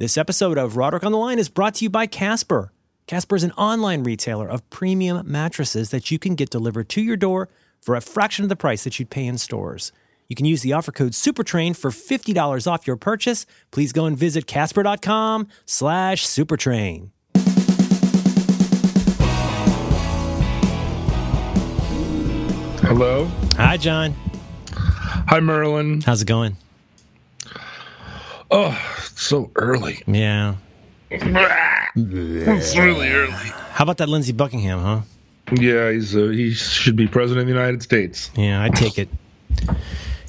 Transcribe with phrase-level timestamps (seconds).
[0.00, 2.70] This episode of Roderick on the Line is brought to you by Casper.
[3.08, 7.16] Casper is an online retailer of premium mattresses that you can get delivered to your
[7.16, 7.48] door
[7.80, 9.90] for a fraction of the price that you'd pay in stores.
[10.28, 13.44] You can use the offer code SUPERTRAIN for $50 off your purchase.
[13.72, 17.10] Please go and visit casper.com slash supertrain.
[22.86, 23.24] Hello.
[23.56, 24.14] Hi, John.
[24.70, 26.02] Hi, Merlin.
[26.02, 26.56] How's it going?
[28.50, 28.78] Oh,
[29.14, 30.02] so early.
[30.06, 30.56] Yeah.
[31.10, 33.32] It's really early.
[33.32, 35.00] How about that Lindsey Buckingham, huh?
[35.52, 38.30] Yeah, he's uh, he should be president of the United States.
[38.36, 39.08] Yeah, I take it.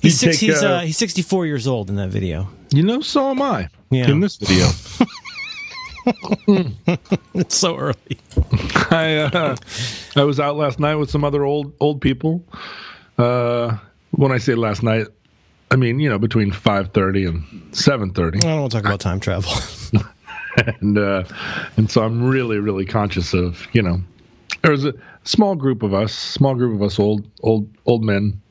[0.01, 2.47] He's, six, take, he's, uh, uh, he's 64 years old in that video.
[2.71, 3.67] You know, so am I.
[3.89, 4.09] Yeah.
[4.09, 4.67] In this video,
[7.33, 8.17] It's so early.
[8.91, 9.55] I uh,
[10.15, 12.43] I was out last night with some other old old people.
[13.17, 13.77] Uh,
[14.11, 15.07] when I say last night,
[15.71, 18.85] I mean you know between five thirty and seven thirty, I don't want to talk
[18.85, 19.51] about time travel.
[20.81, 21.23] and uh,
[21.77, 24.01] and so I'm really really conscious of you know
[24.63, 24.93] there's a
[25.23, 28.41] small group of us, small group of us old old old men,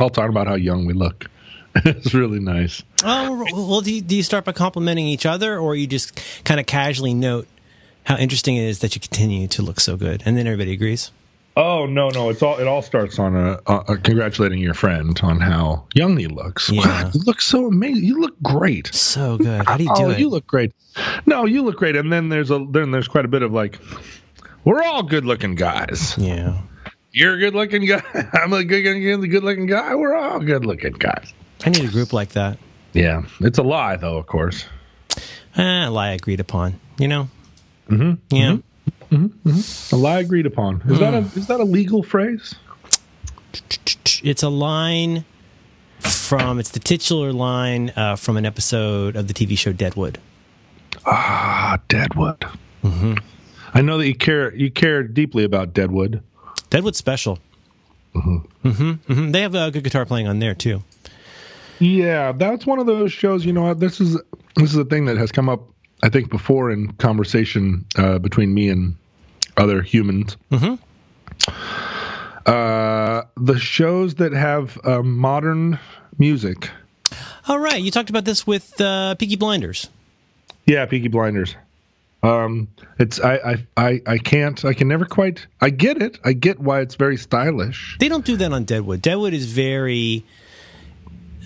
[0.00, 1.26] all talking about how young we look.
[1.84, 2.82] it's really nice.
[3.04, 6.58] oh, well, do you, do you start by complimenting each other, or you just kind
[6.58, 7.46] of casually note
[8.04, 11.10] how interesting it is that you continue to look so good, and then everybody agrees?
[11.60, 12.28] Oh no, no!
[12.28, 16.16] It's all it all starts on a, a, a congratulating your friend on how young
[16.16, 16.70] he looks.
[16.70, 16.86] Yeah.
[16.86, 18.04] Wow, you look so amazing.
[18.04, 18.94] You look great.
[18.94, 19.66] So good.
[19.66, 20.06] How do you do it?
[20.06, 20.18] oh, it?
[20.20, 20.72] you look great.
[21.26, 21.96] No, you look great.
[21.96, 23.80] And then there's a then there's quite a bit of like,
[24.64, 26.16] we're all good looking guys.
[26.16, 26.60] yeah.
[27.10, 28.04] You're a good looking guy.
[28.34, 29.96] I'm a good looking good looking guy.
[29.96, 31.34] We're all good looking guys.
[31.66, 32.58] I need a group like that.
[32.92, 34.64] Yeah, it's a lie though, of course.
[35.56, 36.78] Ah, lie agreed upon.
[36.98, 37.28] You know.
[37.88, 38.36] Mm-hmm.
[38.36, 38.58] Yeah.
[39.10, 40.82] A lie agreed upon.
[40.86, 42.54] Is that a is that a legal phrase?
[44.22, 45.24] It's a line
[46.00, 46.58] from.
[46.58, 50.18] It's the titular line uh, from an episode of the TV show Deadwood.
[51.06, 52.44] Ah, Deadwood.
[52.82, 53.14] Mm-hmm.
[53.74, 56.22] I know that you care you care deeply about Deadwood.
[56.70, 57.38] Deadwood's special.
[58.14, 58.92] Mm-hmm.
[58.92, 60.82] hmm They have uh, good guitar playing on there too.
[61.78, 63.44] Yeah, that's one of those shows.
[63.44, 63.80] You know what?
[63.80, 64.20] This is
[64.56, 65.62] this is a thing that has come up,
[66.02, 68.96] I think, before in conversation uh, between me and
[69.56, 70.36] other humans.
[70.50, 70.78] Mhm.
[72.46, 75.78] Uh, the shows that have uh, modern
[76.18, 76.70] music.
[77.46, 79.88] All right, you talked about this with uh, Peaky Blinders.
[80.66, 81.56] Yeah, Peaky Blinders.
[82.22, 86.32] Um, it's I, I I I can't I can never quite I get it I
[86.32, 87.96] get why it's very stylish.
[88.00, 89.02] They don't do that on Deadwood.
[89.02, 90.24] Deadwood is very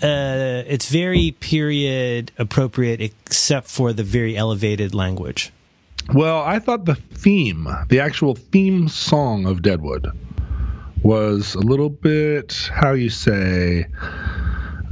[0.01, 5.51] uh it's very period appropriate except for the very elevated language.
[6.13, 10.11] Well, I thought the theme, the actual theme song of Deadwood,
[11.01, 13.85] was a little bit, how you say,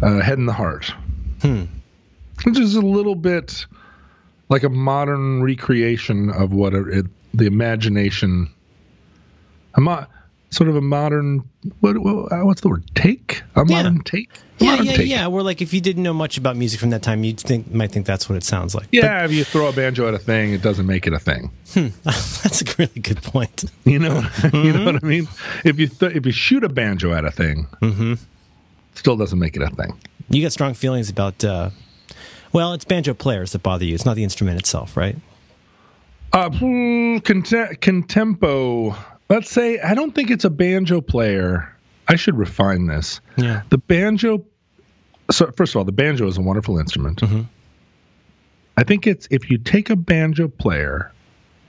[0.01, 0.93] uh, Head and the Heart.
[1.41, 1.63] Hmm.
[2.43, 3.65] Which is a little bit
[4.49, 8.49] like a modern recreation of what it, the imagination,
[9.75, 10.05] a mo-
[10.51, 11.43] sort of a modern,
[11.79, 12.83] what, what, uh, what's the word?
[12.93, 13.41] Take?
[13.55, 13.77] A Yeah.
[13.83, 14.29] modern take?
[14.59, 15.07] A Yeah, modern yeah, take.
[15.07, 15.27] yeah.
[15.27, 17.91] Where like if you didn't know much about music from that time, you'd think might
[17.91, 18.87] think that's what it sounds like.
[18.91, 21.51] Yeah, if you throw a banjo at a thing, it doesn't make it a thing.
[21.73, 23.63] But that's a really good point.
[23.85, 25.27] You know, you know what I mean.
[25.63, 28.13] If you th- if you shoot a banjo at a thing, Mm-hmm.
[28.95, 29.97] still doesn't make it a thing.
[30.29, 31.69] You got strong feelings about uh
[32.53, 33.95] well, it's banjo players that bother you.
[33.95, 35.15] It's not the instrument itself, right?
[36.33, 38.95] Uh, hmm, conte- contempo.
[39.31, 41.73] Let's say I don't think it's a banjo player.
[42.05, 43.21] I should refine this.
[43.37, 43.61] Yeah.
[43.69, 44.45] The banjo.
[45.31, 47.21] So first of all, the banjo is a wonderful instrument.
[47.21, 47.47] Mhm.
[48.75, 51.13] I think it's if you take a banjo player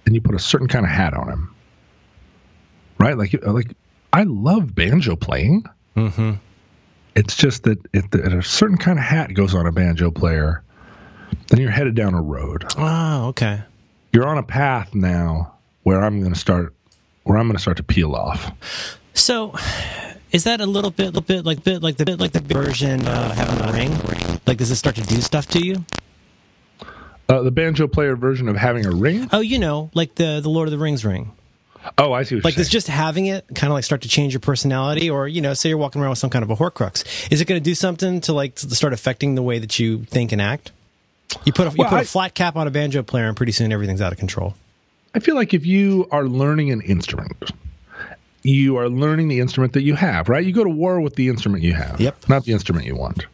[0.05, 1.55] and you put a certain kind of hat on him,
[2.99, 3.17] right?
[3.17, 3.77] Like like
[4.13, 5.65] I love banjo playing.
[5.97, 6.33] Mm-hmm.
[7.15, 10.11] It's just that if the, if a certain kind of hat goes on a banjo
[10.11, 10.65] player,
[11.47, 12.65] then you're headed down a road.
[12.77, 13.63] Oh, okay.
[14.13, 16.75] You're on a path now where I'm going to start,
[17.25, 18.51] where I'm going to start to peel off.
[19.15, 19.55] So,
[20.33, 23.07] is that a little bit, little bit like bit like the bit like the version
[23.07, 24.41] uh, having a ring?
[24.47, 25.85] Like, does it start to do stuff to you?
[27.29, 29.29] Uh, the banjo player version of having a ring.
[29.33, 31.33] Oh, you know, like the the Lord of the Rings ring.
[31.99, 32.37] Oh, I see.
[32.37, 35.27] What Like, does just having it kind of like start to change your personality, or
[35.27, 37.61] you know, say you're walking around with some kind of a Horcrux, is it going
[37.61, 40.71] to do something to like to start affecting the way that you think and act?
[41.45, 43.37] You put a, you Well, put a I- flat cap on a banjo player, and
[43.37, 44.55] pretty soon everything's out of control.
[45.15, 47.51] I feel like if you are learning an instrument,
[48.43, 50.45] you are learning the instrument that you have, right?
[50.45, 52.29] You go to war with the instrument you have, Yep.
[52.29, 53.27] not the instrument you want.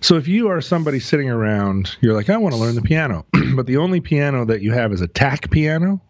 [0.00, 3.26] So if you are somebody sitting around, you're like, I want to learn the piano,
[3.54, 6.00] but the only piano that you have is a tack piano.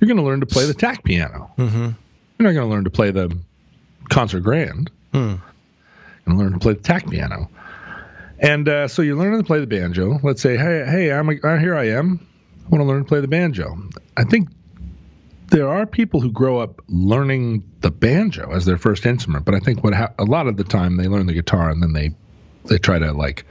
[0.00, 1.50] You're going to learn to play the tack piano.
[1.56, 1.78] Mm-hmm.
[1.78, 1.94] You're
[2.38, 3.36] not going to learn to play the
[4.10, 4.90] concert grand.
[5.12, 5.18] Hmm.
[5.18, 5.38] You're
[6.26, 7.48] going to learn to play the tack piano.
[8.38, 10.18] And uh, so you're learning to play the banjo.
[10.22, 11.76] Let's say, hey, hey, I'm a, uh, here.
[11.76, 12.26] I am.
[12.64, 13.76] I want to learn to play the banjo.
[14.16, 14.48] I think
[15.48, 19.58] there are people who grow up learning the banjo as their first instrument, but I
[19.58, 22.10] think what ha- a lot of the time they learn the guitar and then they
[22.64, 23.44] they try to like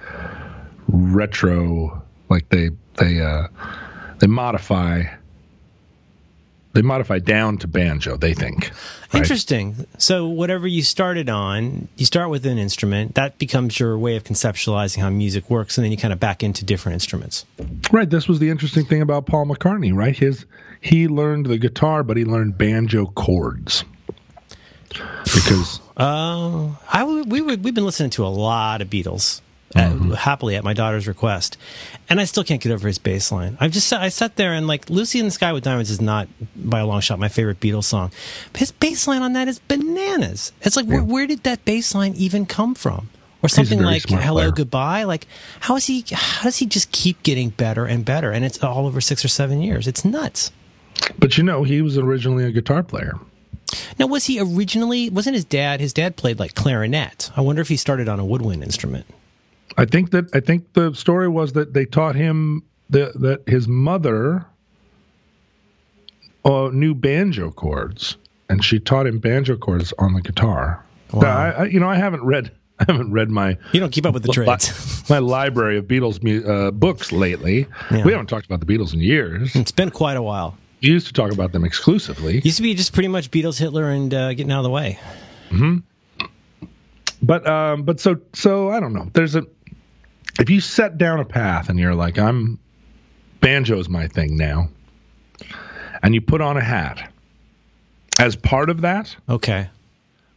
[0.88, 3.48] retro, like they they uh,
[4.20, 5.04] they modify
[6.74, 8.18] they modify down to banjo.
[8.18, 8.72] They think.
[9.14, 9.22] Right?
[9.22, 9.88] Interesting.
[9.98, 14.24] So whatever you started on, you start with an instrument that becomes your way of
[14.24, 17.46] conceptualizing how music works, and then you kind of back into different instruments.
[17.92, 18.10] Right.
[18.10, 19.94] This was the interesting thing about Paul McCartney.
[19.94, 20.18] Right.
[20.18, 20.46] His
[20.80, 23.84] he learned the guitar, but he learned banjo chords
[25.24, 25.80] because.
[25.98, 29.42] Uh, I we would we've been listening to a lot of Beatles
[29.74, 30.12] mm-hmm.
[30.12, 31.58] happily at my daughter's request,
[32.10, 33.58] and I still can't get over his bass line.
[33.60, 36.28] I've just I sat there and like "Lucy in the Sky with Diamonds" is not
[36.56, 38.12] by a long shot my favorite Beatles song,
[38.52, 40.52] but his bass line on that is bananas.
[40.62, 40.96] It's like yeah.
[40.96, 43.10] where, where, did that bass line even come from?
[43.44, 44.52] Or something like "Hello, player.
[44.52, 45.26] Goodbye." Like
[45.62, 46.06] how is he?
[46.12, 48.32] How does he just keep getting better and better?
[48.32, 49.88] And it's all over six or seven years.
[49.88, 50.52] It's nuts.
[51.18, 53.18] But you know, he was originally a guitar player.
[53.98, 55.10] Now, was he originally?
[55.10, 55.80] Wasn't his dad?
[55.80, 57.32] His dad played like clarinet.
[57.36, 59.06] I wonder if he started on a woodwind instrument.
[59.78, 63.68] I think that I think the story was that they taught him that that his
[63.68, 64.46] mother
[66.46, 68.18] uh, knew banjo chords,
[68.50, 70.84] and she taught him banjo chords on the guitar.
[71.14, 71.22] Wow.
[71.22, 73.58] I, I, you know, I haven't read I haven't read my.
[73.74, 75.04] You don't keep up with the trades.
[75.10, 77.68] my library of Beatles uh, books lately.
[77.92, 78.04] Yeah.
[78.04, 79.56] We haven't talked about the Beatles in years.
[79.56, 80.58] It's been quite a while.
[80.82, 82.42] We used to talk about them exclusively.
[82.44, 85.00] Used to be just pretty much Beatles, Hitler, and uh, getting out of the way.
[85.50, 85.78] Hmm.
[87.22, 89.08] But um, but so so I don't know.
[89.14, 89.46] There's a
[90.42, 92.60] if you set down a path and you're like, I'm
[93.40, 94.70] banjo's my thing now,
[96.04, 97.12] and you put on a hat
[98.20, 99.70] as part of that, okay,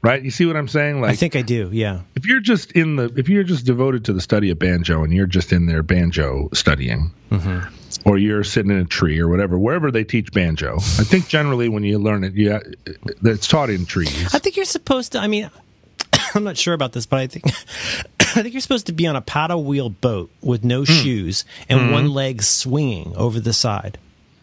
[0.03, 0.23] right?
[0.23, 1.01] You see what I'm saying?
[1.01, 1.71] Like, I think I do.
[1.73, 2.03] Yeah.
[2.15, 5.13] If you're just in the, if you're just devoted to the study of banjo and
[5.13, 8.09] you're just in there banjo studying, mm-hmm.
[8.09, 11.69] or you're sitting in a tree or whatever, wherever they teach banjo, I think generally
[11.71, 12.61] when you learn it, yeah,
[13.23, 14.35] it's taught in trees.
[14.35, 15.19] I think you're supposed to.
[15.19, 15.51] I mean,
[16.35, 17.47] I'm not sure about this, but I think
[18.21, 21.03] I think you're supposed to be on a paddle wheel boat with no mm.
[21.03, 21.93] shoes and mm-hmm.
[21.93, 23.99] one leg swinging over the side.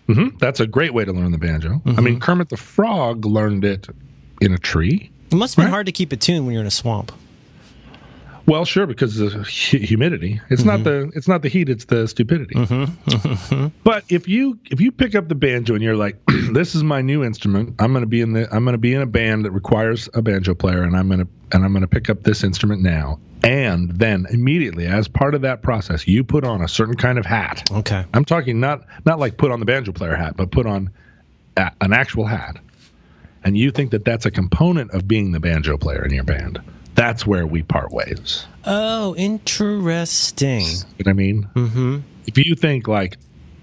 [0.08, 0.38] Mm-hmm.
[0.38, 1.70] That's a great way to learn the banjo.
[1.70, 2.00] Mm-hmm.
[2.00, 3.88] I mean, Kermit the Frog learned it
[4.42, 5.12] in a tree.
[5.32, 5.72] It must have been right?
[5.72, 7.12] hard to keep it tuned when you're in a swamp.
[8.46, 10.42] Well, sure, because of the humidity.
[10.50, 10.70] It's mm-hmm.
[10.70, 12.56] not the it's not the heat; it's the stupidity.
[12.56, 13.10] Mm-hmm.
[13.10, 13.68] mm-hmm.
[13.84, 16.18] But if you if you pick up the banjo and you're like,
[16.52, 17.76] "This is my new instrument.
[17.80, 20.10] I'm going to be in the I'm going to be in a band that requires
[20.14, 22.82] a banjo player, and I'm going to and I'm going to pick up this instrument
[22.82, 27.18] now." And then immediately, as part of that process, you put on a certain kind
[27.18, 27.68] of hat.
[27.72, 28.06] Okay.
[28.14, 30.92] I'm talking not not like put on the banjo player hat, but put on
[31.58, 32.58] a, an actual hat.
[33.44, 36.62] And you think that that's a component of being the banjo player in your band
[36.96, 38.46] that's where we part ways.
[38.66, 40.62] Oh, interesting.
[40.62, 41.50] You know what I mean?
[41.56, 42.00] Mm-hmm.
[42.28, 43.18] If you think like,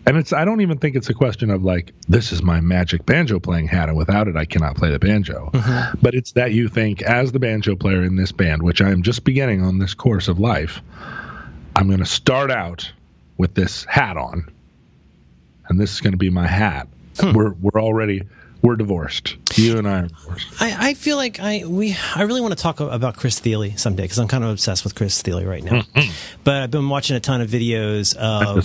[0.07, 3.05] and it's, I don't even think it's a question of like, this is my magic
[3.05, 5.51] banjo playing hat, and without it, I cannot play the banjo.
[5.53, 5.99] Mm-hmm.
[6.01, 9.03] But it's that you think, as the banjo player in this band, which I am
[9.03, 10.81] just beginning on this course of life,
[11.77, 12.91] I'm going to start out
[13.37, 14.51] with this hat on,
[15.69, 16.89] and this is going to be my hat.
[17.21, 17.33] Hmm.
[17.35, 18.23] We're we're already
[18.69, 19.37] we're divorced.
[19.55, 20.47] You and I are divorced.
[20.61, 24.03] I, I feel like I we I really want to talk about Chris Thile someday
[24.03, 25.81] because I'm kind of obsessed with Chris Thile right now.
[25.81, 26.13] Mm-hmm.
[26.45, 28.57] But I've been watching a ton of videos of.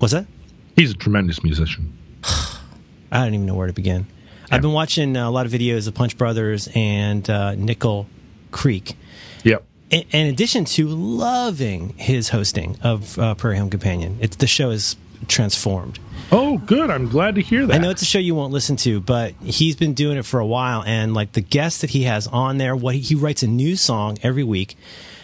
[0.00, 0.26] What's that?
[0.74, 1.96] He's a tremendous musician.
[2.24, 4.08] I don't even know where to begin.
[4.48, 4.56] Yeah.
[4.56, 8.08] I've been watching a lot of videos of Punch Brothers and uh, Nickel
[8.50, 8.96] Creek.
[9.44, 9.64] Yep.
[9.90, 14.70] In, in, addition to loving his hosting of uh, Prairie Home Companion, it's the show
[14.70, 14.96] is
[15.28, 16.00] transformed.
[16.34, 16.90] Oh, good.
[16.90, 17.74] I'm glad to hear that.
[17.74, 20.40] I know it's a show you won't listen to, but he's been doing it for
[20.40, 20.82] a while.
[20.82, 23.76] And like the guests that he has on there, what he, he writes a new
[23.76, 24.76] song every week.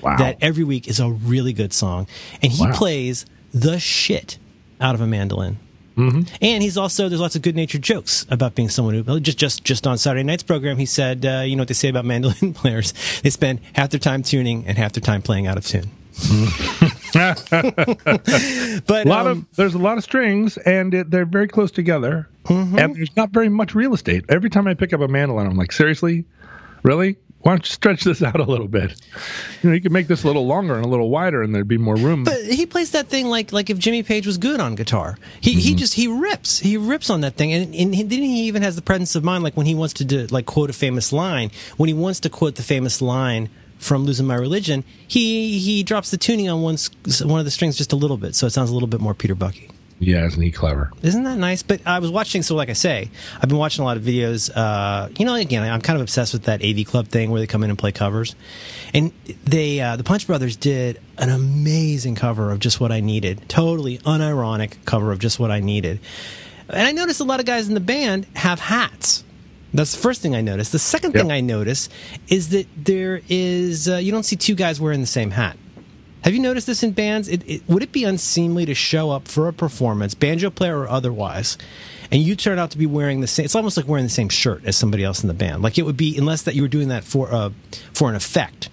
[0.03, 0.17] Wow.
[0.19, 2.07] That every week is a really good song.
[2.43, 2.73] And he wow.
[2.73, 4.39] plays the shit
[4.81, 5.59] out of a mandolin.
[5.97, 6.33] Mm-hmm.
[6.41, 9.65] And he's also there's lots of good natured jokes about being someone who just just
[9.65, 12.55] just on Saturday night's program he said uh, you know what they say about mandolin
[12.55, 15.91] players they spend half their time tuning and half their time playing out of tune.
[17.13, 21.71] but a lot um, of there's a lot of strings and it, they're very close
[21.71, 22.29] together.
[22.45, 22.79] Mm-hmm.
[22.79, 24.25] and there's not very much real estate.
[24.29, 26.25] Every time i pick up a mandolin i'm like seriously?
[26.83, 27.17] Really?
[27.43, 29.01] Why don't you stretch this out a little bit?
[29.63, 31.69] You know you could make this a little longer and a little wider and there'd
[31.69, 32.25] be more room.
[32.25, 35.19] But he plays that thing like like if jimmy page was good on guitar.
[35.41, 35.61] He mm-hmm.
[35.61, 37.53] he just he rips he rips on that thing.
[37.53, 39.95] And, and he, then he even has the presence of mind like when he wants
[39.95, 43.49] to do like quote a famous line when he wants to quote the famous line
[43.81, 46.77] from losing my religion, he he drops the tuning on one
[47.25, 49.15] one of the strings just a little bit, so it sounds a little bit more
[49.15, 49.71] Peter Bucky.
[50.01, 50.91] Yeah, isn't he clever?
[51.03, 51.63] Isn't that nice?
[51.63, 54.51] But I was watching, so like I say, I've been watching a lot of videos.
[54.55, 57.47] Uh, you know, again, I'm kind of obsessed with that AV Club thing where they
[57.47, 58.35] come in and play covers.
[58.95, 59.13] And
[59.45, 63.47] they, uh, the Punch Brothers did an amazing cover of Just What I Needed.
[63.51, 66.01] Totally unironic cover of Just What I Needed.
[66.71, 69.23] And I noticed a lot of guys in the band have hats.
[69.73, 70.73] That's the first thing I noticed.
[70.73, 71.23] The second Yep.
[71.23, 71.89] thing I notice
[72.29, 75.57] is that there is, uh, you don't see two guys wearing the same hat.
[76.23, 77.29] Have you noticed this in bands?
[77.29, 80.89] It, it, would it be unseemly to show up for a performance, banjo player or
[80.89, 81.57] otherwise,
[82.11, 83.45] and you turn out to be wearing the same?
[83.47, 85.63] It's almost like wearing the same shirt as somebody else in the band.
[85.63, 87.51] Like it would be, unless that you were doing that for uh,
[87.95, 88.69] for an effect,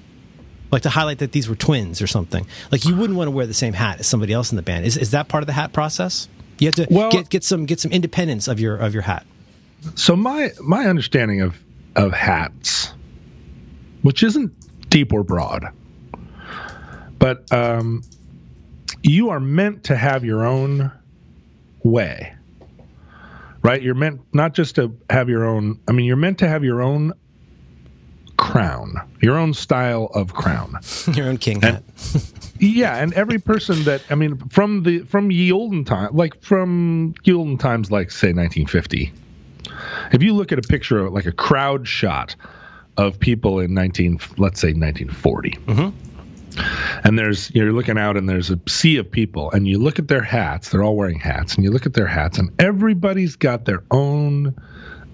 [0.71, 2.45] like to highlight that these were twins or something.
[2.69, 4.85] Like you wouldn't want to wear the same hat as somebody else in the band.
[4.85, 6.27] Is is that part of the hat process?
[6.59, 9.25] You have to Well- get get some get some independence of your of your hat.
[9.95, 11.57] So my my understanding of
[11.95, 12.93] of hats,
[14.01, 15.65] which isn't deep or broad,
[17.19, 18.03] but um,
[19.03, 20.91] you are meant to have your own
[21.83, 22.35] way,
[23.61, 23.81] right?
[23.81, 25.79] You're meant not just to have your own.
[25.87, 27.13] I mean, you're meant to have your own
[28.37, 30.79] crown, your own style of crown.
[31.13, 31.83] your own king hat.
[32.59, 37.13] Yeah, and every person that I mean, from the from ye olden time, like from
[37.23, 39.13] ye olden times, like say 1950.
[40.11, 42.35] If you look at a picture of like a crowd shot
[42.97, 47.07] of people in 19, let's say 1940, mm-hmm.
[47.07, 50.07] and there's you're looking out and there's a sea of people, and you look at
[50.07, 53.65] their hats, they're all wearing hats, and you look at their hats, and everybody's got
[53.65, 54.55] their own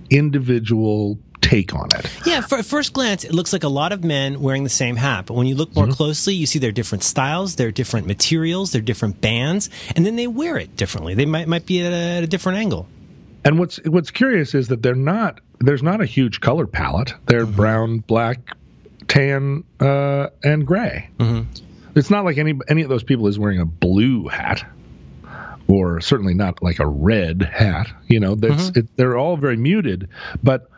[0.09, 2.09] individual take on it.
[2.25, 4.95] Yeah, for, at first glance, it looks like a lot of men wearing the same
[4.95, 5.25] hat.
[5.27, 5.93] But when you look more mm-hmm.
[5.93, 10.27] closely, you see their different styles, their different materials, their different bands, and then they
[10.27, 11.13] wear it differently.
[11.13, 12.87] They might might be at a, at a different angle.
[13.45, 17.13] And what's what's curious is that they're not there's not a huge color palette.
[17.25, 17.55] They're mm-hmm.
[17.55, 18.55] brown, black,
[19.07, 21.09] tan, uh, and gray.
[21.19, 21.49] Mm-hmm.
[21.95, 24.65] It's not like any any of those people is wearing a blue hat,
[25.67, 27.87] or certainly not like a red hat.
[28.07, 28.79] You know, that's mm-hmm.
[28.79, 30.09] it, they're all very muted.
[30.41, 30.69] But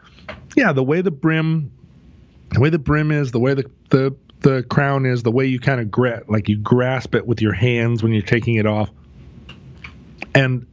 [0.55, 1.71] yeah, the way the brim,
[2.51, 5.59] the way the brim is, the way the the the crown is, the way you
[5.59, 8.91] kind of gra- like you grasp it with your hands when you're taking it off,
[10.33, 10.67] and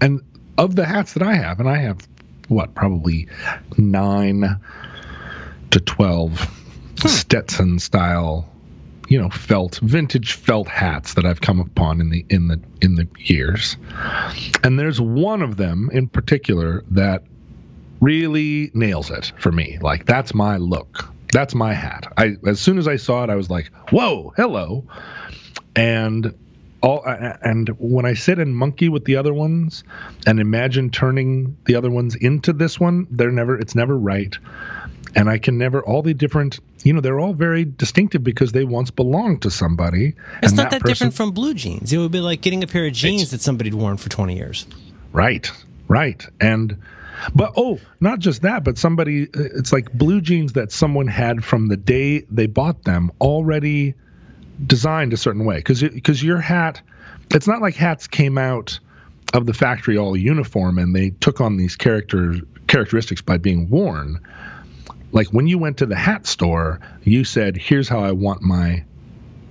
[0.00, 0.20] and
[0.58, 2.06] of the hats that I have, and I have
[2.48, 3.28] what probably
[3.76, 4.60] nine
[5.70, 6.38] to twelve
[7.00, 7.08] hmm.
[7.08, 8.48] Stetson style,
[9.08, 12.94] you know, felt vintage felt hats that I've come upon in the in the in
[12.94, 13.76] the years,
[14.62, 17.22] and there's one of them in particular that
[18.00, 19.78] really nails it for me.
[19.80, 21.12] Like that's my look.
[21.32, 22.12] That's my hat.
[22.16, 24.84] I as soon as I saw it, I was like, "Whoa, hello!"
[25.74, 26.34] And
[26.86, 29.82] all and when I sit and monkey with the other ones
[30.24, 33.58] and imagine turning the other ones into this one, they're never.
[33.58, 34.36] It's never right.
[35.16, 36.60] And I can never all the different.
[36.84, 40.14] You know, they're all very distinctive because they once belonged to somebody.
[40.42, 41.92] It's and not that, person- different from blue jeans.
[41.92, 44.66] It would be like getting a pair of jeans that somebody'd worn for twenty years.
[45.12, 45.50] Right,
[45.88, 46.24] right.
[46.40, 46.76] And
[47.34, 51.44] but oh, not just that, but somebody uh, it's like blue jeans that someone had
[51.44, 53.94] from the day they bought them already
[54.64, 56.80] designed a certain way cuz cuz your hat
[57.30, 58.78] it's not like hats came out
[59.34, 62.36] of the factory all uniform and they took on these character
[62.66, 64.20] characteristics by being worn.
[65.12, 68.84] Like when you went to the hat store, you said, "Here's how I want my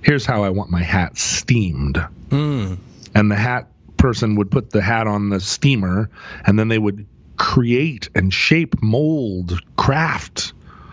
[0.02, 1.98] here's how I want my hat steamed."
[2.30, 2.74] Hmm.
[3.14, 6.10] and the hat person would put the hat on the steamer
[6.44, 10.52] and then they would create and shape mold craft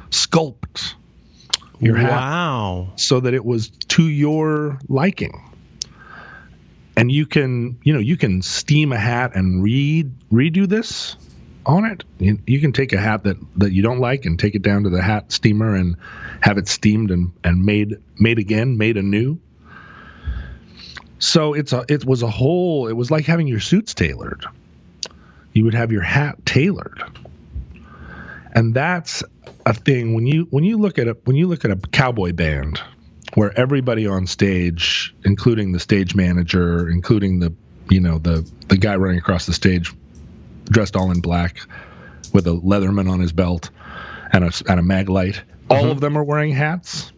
[0.10, 0.94] sculpt
[1.86, 2.94] your hat wow.
[2.96, 5.50] so that it was to your liking.
[6.96, 11.16] And you can you know you can steam a hat and read redo this
[11.66, 12.04] on it.
[12.20, 14.84] You, you can take a hat that that you don't like and take it down
[14.84, 15.98] to the hat steamer and
[16.42, 19.40] have it steamed and and made made again made anew.
[21.20, 24.46] So it's a it was a whole it was like having your suits tailored.
[25.54, 27.04] You would have your hat tailored
[28.54, 29.24] and that's
[29.66, 32.32] a thing when you when you look at a when you look at a cowboy
[32.32, 32.82] band
[33.34, 37.54] where everybody on stage including the stage manager including the
[37.90, 39.92] you know the the guy running across the stage
[40.66, 41.58] dressed all in black
[42.32, 43.70] with a leatherman on his belt
[44.32, 45.90] and a and a mag light all mm-hmm.
[45.90, 47.12] of them are wearing hats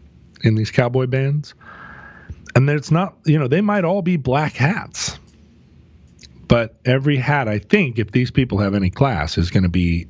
[0.44, 1.54] in these cowboy bands.
[2.56, 5.20] And it's not you know they might all be black hats
[6.48, 10.08] but every hat i think if these people have any class is going to be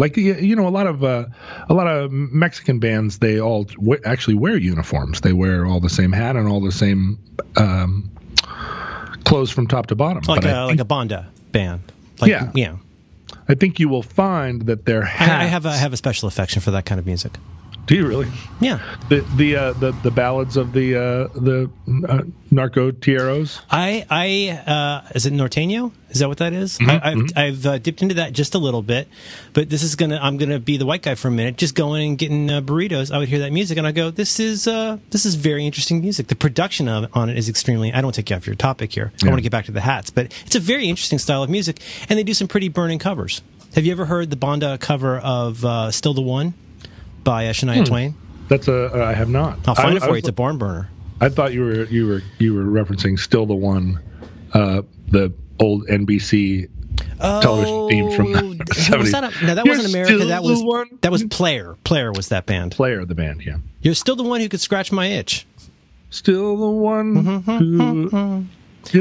[0.00, 1.26] like you know a lot of uh,
[1.68, 5.88] a lot of mexican bands they all w- actually wear uniforms they wear all the
[6.00, 7.18] same hat and all the same
[7.56, 8.10] um,
[9.24, 11.80] clothes from top to bottom Like But a I, like a banda band.
[12.20, 12.50] Like, Yeah.
[12.54, 12.76] yeah.
[13.48, 15.96] I think you will find that their hats I, I have a, I have a
[15.96, 17.32] special affection for that kind of music.
[17.86, 18.28] Do you really?
[18.60, 18.80] Yeah.
[19.08, 21.70] The the uh, the the ballads of the uh, the
[22.08, 23.60] uh, narco tieros.
[23.70, 25.92] I I uh, is it Norteño?
[26.10, 26.78] Is that what that is?
[26.78, 29.08] Mm-hmm, I, I've I've uh, dipped into that just a little bit,
[29.54, 32.10] but this is gonna I'm gonna be the white guy for a minute, just going
[32.10, 33.12] and getting uh, burritos.
[33.12, 36.00] I would hear that music and I go, this is uh, this is very interesting
[36.00, 36.28] music.
[36.28, 37.92] The production of on it is extremely.
[37.92, 39.12] I don't take you off your topic here.
[39.22, 41.50] I want to get back to the hats, but it's a very interesting style of
[41.50, 43.42] music, and they do some pretty burning covers.
[43.74, 46.54] Have you ever heard the Banda cover of uh, "Still the One"
[47.24, 48.14] by uh, Shania Twain?
[48.48, 49.58] That's a uh, I have not.
[49.68, 50.14] I'll find I, it for I you.
[50.16, 50.90] It's a barn burner.
[51.20, 54.00] I thought you were you were you were referencing still the one,
[54.54, 56.68] uh, the old NBC
[57.18, 59.10] television theme from the Oh, 70s.
[59.12, 60.24] that a, no, that You're wasn't America.
[60.26, 60.86] That was one.
[61.02, 61.76] that was Player.
[61.84, 62.72] Player was that band.
[62.72, 63.42] player the band.
[63.44, 65.46] Yeah, You're still the one who could scratch my itch.
[66.10, 68.46] still the one who.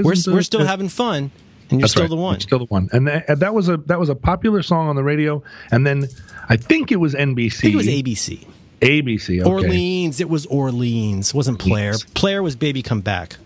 [0.04, 1.32] We're, isn't we're the- still having fun,
[1.70, 2.10] and you're That's still right.
[2.10, 2.40] the one.
[2.42, 4.98] Still the one, and that, and that was a that was a popular song on
[4.98, 5.42] the radio.
[5.72, 6.10] And then
[6.50, 7.58] I think it was NBC.
[7.58, 8.48] I think it was ABC.
[8.82, 9.41] ABC.
[9.41, 9.50] Okay.
[9.50, 10.20] Orleans.
[10.20, 11.34] It was Orleans.
[11.34, 11.91] Wasn't Player.
[11.91, 12.03] Yes.
[12.03, 13.38] Player was Baby Come Back.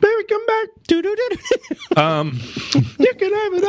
[0.00, 0.68] Baby, come back.
[1.96, 2.38] Um,
[2.98, 3.64] you can have it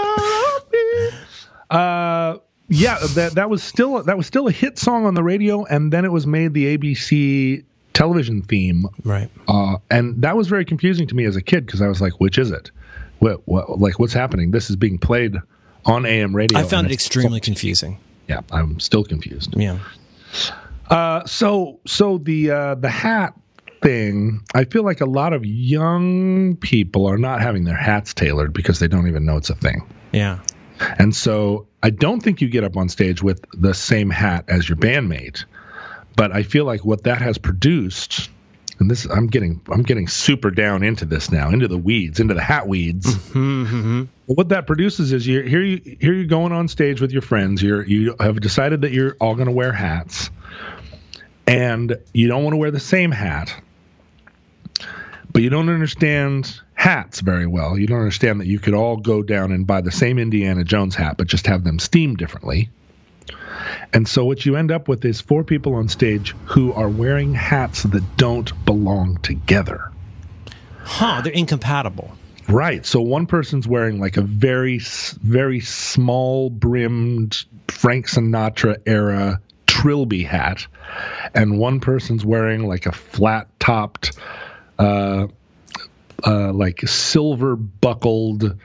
[1.71, 1.79] all.
[1.79, 5.63] Uh, yeah, that that was still that was still a hit song on the radio,
[5.63, 9.29] and then it was made the ABC television theme, right.
[9.47, 12.19] uh, and that was very confusing to me as a kid because I was like,
[12.19, 12.71] which is it?
[13.19, 14.51] What, what like what's happening?
[14.51, 15.37] This is being played
[15.85, 16.59] on AM radio.
[16.59, 17.99] I found it extremely confusing.
[18.27, 19.55] Yeah, I'm still confused.
[19.55, 19.79] Yeah.
[20.89, 23.33] Uh, so so the uh, the hat
[23.81, 28.53] thing, I feel like a lot of young people are not having their hats tailored
[28.53, 29.87] because they don't even know it's a thing.
[30.11, 30.39] Yeah.
[30.99, 34.67] And so I don't think you get up on stage with the same hat as
[34.67, 35.45] your bandmate,
[36.15, 38.29] but I feel like what that has produced,
[38.79, 42.33] and this I'm getting I'm getting super down into this now, into the weeds, into
[42.33, 43.15] the hat weeds.
[43.15, 44.03] Mm-hmm.
[44.27, 47.63] What that produces is you're here you here you're going on stage with your friends.
[47.63, 50.29] You're you have decided that you're all going to wear hats,
[51.47, 53.55] and you don't want to wear the same hat,
[55.31, 57.77] but you don't understand hats very well.
[57.77, 60.93] You don't understand that you could all go down and buy the same Indiana Jones
[60.93, 62.69] hat, but just have them steamed differently.
[63.93, 67.33] And so what you end up with is four people on stage who are wearing
[67.33, 69.89] hats that don't belong together.
[70.83, 71.21] Huh.
[71.21, 72.16] They're incompatible.
[72.47, 72.85] Right.
[72.85, 80.65] So one person's wearing like a very, very small brimmed Frank Sinatra era trilby hat,
[81.35, 84.17] and one person's wearing like a flat topped,
[84.79, 85.27] uh,
[86.25, 88.57] uh, like silver buckled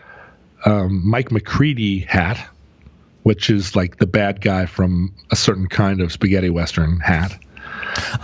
[0.65, 2.49] um, Mike McCready hat,
[3.25, 7.37] which is like the bad guy from a certain kind of spaghetti western hat.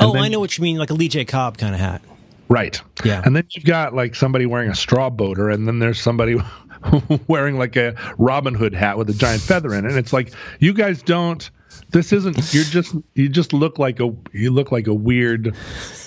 [0.01, 0.79] Oh, then- I know what you mean.
[0.79, 1.25] Like a Lee J.
[1.25, 2.01] Cobb kind of hat.
[2.49, 2.81] Right.
[3.05, 3.23] Yeah.
[3.25, 6.37] And then you've got like somebody wearing a straw boater, and then there's somebody
[7.29, 9.89] wearing like a Robin Hood hat with a giant feather in it.
[9.89, 11.49] And it's like you guys don't.
[11.91, 12.55] This isn't.
[12.55, 12.95] You're just.
[13.15, 14.15] You just look like a.
[14.33, 15.55] You look like a weird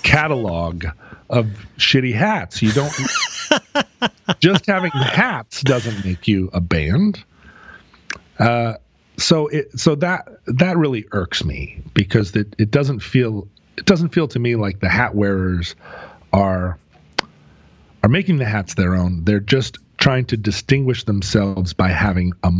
[0.02, 0.84] catalog
[1.30, 1.46] of
[1.78, 2.60] shitty hats.
[2.60, 2.92] You don't.
[4.40, 7.22] just having hats doesn't make you a band.
[8.38, 8.74] Uh,
[9.18, 14.10] so it so that that really irks me because it, it doesn't feel it doesn't
[14.10, 15.74] feel to me like the hat wearers
[16.32, 16.78] are
[18.02, 19.24] are making the hats their own.
[19.24, 22.50] They're just trying to distinguish themselves by having a,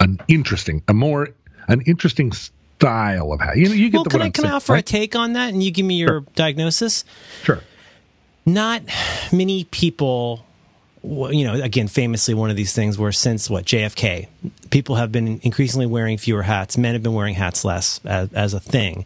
[0.00, 1.28] an interesting, a more
[1.68, 3.56] an interesting style of hat.
[3.56, 4.86] You know, you get Well, the can I I'm can I saying, offer a right?
[4.86, 7.04] take on that, and you give me your diagnosis?
[7.42, 7.60] Sure.
[8.46, 8.82] not
[9.32, 10.44] many people
[11.02, 14.28] well, you know again famously one of these things where since what jfk
[14.70, 18.54] people have been increasingly wearing fewer hats men have been wearing hats less as, as
[18.54, 19.04] a thing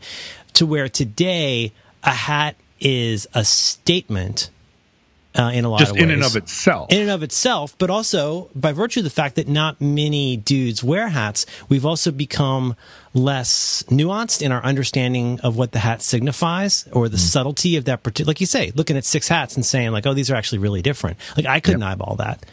[0.52, 1.72] to where today
[2.02, 4.50] a hat is a statement
[5.38, 6.90] uh, in a lot Just of ways in and of itself.
[6.90, 10.82] in and of itself, but also by virtue of the fact that not many dudes
[10.82, 12.74] wear hats, we've also become
[13.12, 18.02] less nuanced in our understanding of what the hat signifies or the subtlety of that
[18.02, 18.30] particular.
[18.30, 20.80] Like you say, looking at six hats and saying like, "Oh, these are actually really
[20.80, 22.44] different." Like I couldn't eyeball that.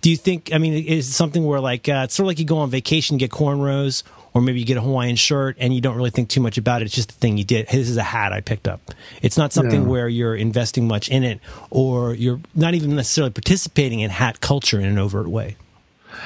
[0.00, 0.50] Do you think?
[0.54, 2.70] I mean, is it something where like uh, it's sort of like you go on
[2.70, 4.02] vacation, get cornrows,
[4.34, 6.82] or maybe you get a Hawaiian shirt and you don't really think too much about
[6.82, 6.86] it.
[6.86, 7.68] It's just the thing you did.
[7.68, 8.80] Hey, this is a hat I picked up.
[9.22, 9.88] It's not something Yeah.
[9.88, 11.40] where you're investing much in it
[11.70, 15.56] or you're not even necessarily participating in hat culture in an overt way.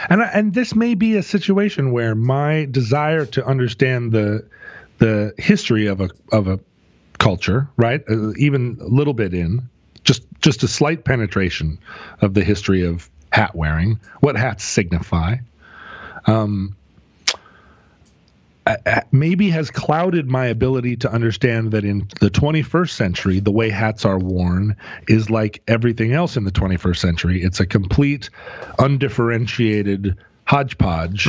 [0.08, 4.44] And I- and this may be a situation where my desire to understand the
[4.98, 6.60] the history of a of a
[7.18, 9.62] culture, right, uh, even a little bit in
[10.04, 11.78] just just a slight penetration
[12.20, 15.36] of the history of hat wearing, what hats signify,
[16.26, 16.76] um,
[19.12, 24.04] maybe has clouded my ability to understand that in the 21st century, the way hats
[24.04, 24.76] are worn
[25.08, 27.42] is like everything else in the 21st century.
[27.42, 28.30] It's a complete,
[28.78, 31.26] undifferentiated hodgepodge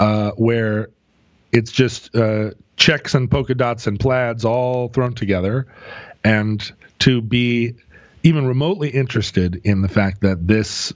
[0.00, 0.90] uh, where
[1.52, 5.66] it's just uh, checks and polka dots and plaids all thrown together,
[6.24, 7.74] and to be
[8.22, 10.92] even remotely interested in the fact that this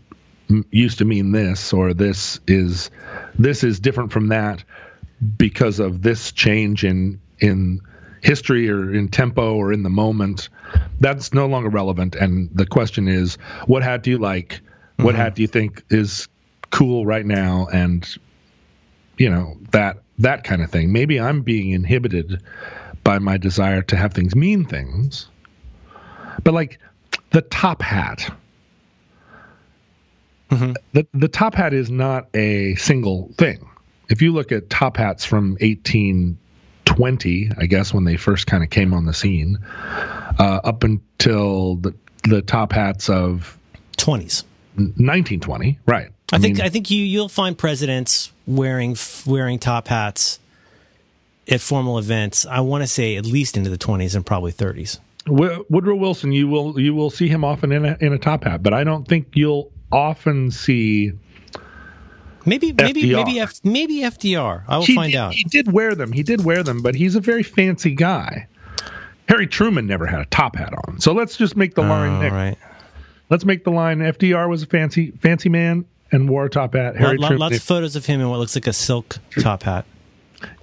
[0.51, 2.91] m- used to mean this or this is
[3.39, 4.65] this is different from that
[5.37, 7.81] because of this change in in
[8.23, 10.49] history or in tempo or in the moment
[11.01, 12.15] that's no longer relevant.
[12.15, 14.61] And the question is what hat do you like?
[14.97, 15.23] What mm-hmm.
[15.23, 16.29] hat do you think is
[16.71, 17.67] cool right now?
[17.73, 18.09] And
[19.19, 20.93] you know that that kind of thing.
[20.93, 22.43] Maybe i'm being inhibited
[23.05, 25.29] by my desire to have things mean things
[26.45, 26.79] but like
[27.31, 28.33] the top hat.
[30.51, 30.73] Mm-hmm.
[30.93, 33.69] The the top hat is not a single thing
[34.13, 38.71] if you look at top hats from 1820 i guess when they first kind of
[38.71, 39.59] came on the scene
[40.39, 41.95] uh, up until the
[42.25, 43.59] the top hats of
[43.99, 44.45] 20s.
[44.77, 48.97] 1920 right I, think mean, I think you you'll find presidents wearing
[49.27, 50.39] wearing top hats
[51.49, 52.47] at formal events.
[52.47, 54.99] I want to say at least into the 20s and probably 30s.
[55.27, 58.63] Woodrow Wilson, you will you will see him often in a in a top hat,
[58.63, 61.13] but I don't think you'll often see.
[62.45, 63.25] Maybe maybe FDR.
[63.25, 64.65] maybe F, maybe FDR.
[64.69, 65.33] I will he find did, out.
[65.35, 66.13] He did wear them.
[66.13, 68.47] He did wear them, but he's a very fancy guy.
[69.29, 72.25] Harry Truman never had a top hat on, so let's just make the line.
[72.25, 72.59] All right.
[73.31, 74.01] Let's make the line.
[74.01, 76.97] FDR was a fancy fancy man and wore a top hat.
[76.97, 77.41] Harry lot- Truman.
[77.41, 79.87] lots of photos of him in what looks like a silk top hat.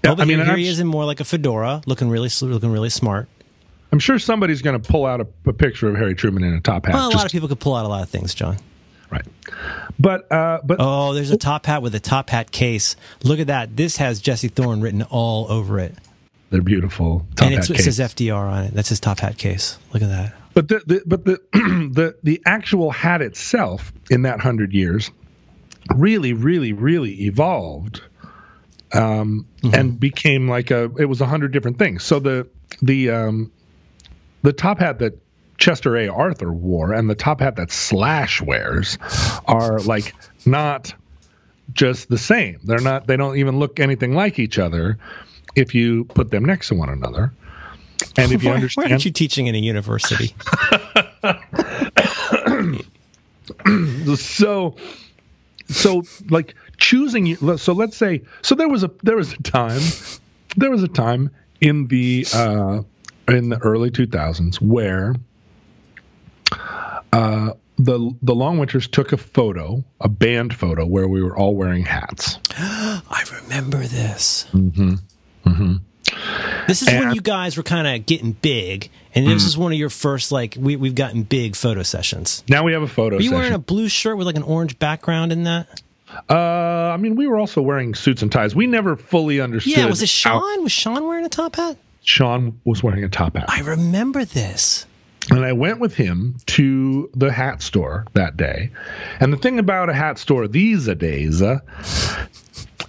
[0.03, 2.29] Yeah, oh, I mean, here, here he is in more like a fedora, looking really
[2.41, 3.27] looking really smart.
[3.91, 6.61] I'm sure somebody's going to pull out a, a picture of Harry Truman in a
[6.61, 6.93] top hat.
[6.93, 8.57] Well, a just- lot of people could pull out a lot of things, John.
[9.11, 9.25] Right,
[9.99, 12.95] but uh, but Oh, there's a top hat with a top hat case.
[13.23, 13.75] Look at that.
[13.75, 15.95] This has Jesse Thorn written all over it.
[16.51, 17.25] they're beautiful.
[17.35, 17.85] Top and it case.
[17.85, 18.73] says FDR on it.
[18.73, 19.77] That's his top hat case.
[19.93, 20.33] Look at that.
[20.53, 21.39] But the, the but the
[21.93, 25.09] the the actual hat itself in that hundred years
[25.95, 28.01] really, really, really evolved
[28.93, 30.91] um, and became like a.
[30.97, 32.03] It was a hundred different things.
[32.03, 32.47] So the
[32.81, 33.51] the um,
[34.41, 35.17] the top hat that
[35.59, 36.07] Chester A.
[36.07, 38.97] Arthur wore and the top hat that Slash wears
[39.45, 40.93] are like not
[41.73, 42.59] just the same.
[42.63, 43.05] They're not.
[43.05, 44.97] They don't even look anything like each other
[45.55, 47.33] if you put them next to one another.
[48.17, 50.33] And if you Why, why understand, aren't you teaching in a university?
[54.15, 54.75] so
[55.67, 59.81] so like choosing so let's say so there was a there was a time
[60.55, 61.29] there was a time
[61.61, 62.81] in the uh
[63.27, 65.13] in the early 2000s where
[67.13, 71.55] uh the the long winters took a photo a band photo where we were all
[71.55, 74.45] wearing hats I remember this.
[74.53, 74.95] Mm-hmm.
[75.45, 75.75] Mm-hmm.
[76.67, 79.77] This is when you guys were kind of getting big, and this is one of
[79.77, 82.43] your first like we we've gotten big photo sessions.
[82.49, 84.77] now we have a photo Are you wearing a blue shirt with like an orange
[84.79, 85.81] background in that?
[86.27, 86.33] uh
[86.91, 90.01] i mean we were also wearing suits and ties we never fully understood Yeah, was
[90.01, 90.63] it Sean?
[90.63, 91.77] Was Sean wearing a top hat?
[92.03, 94.87] sean was wearing a top hat I remember this.
[95.31, 98.71] And I went with him to the hat store that day.
[99.19, 101.59] And the thing about a hat store these days uh,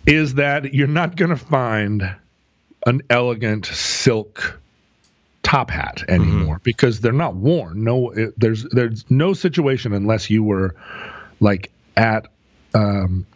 [0.06, 2.14] is that you're not going to find
[2.86, 4.60] an elegant silk
[5.42, 7.84] top hat anymore because they're not worn.
[7.84, 10.74] No, it, there's there's no situation unless you were
[11.40, 12.26] like at
[12.74, 13.26] um,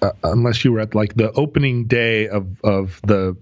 [0.00, 3.36] uh, unless you were at like the opening day of of the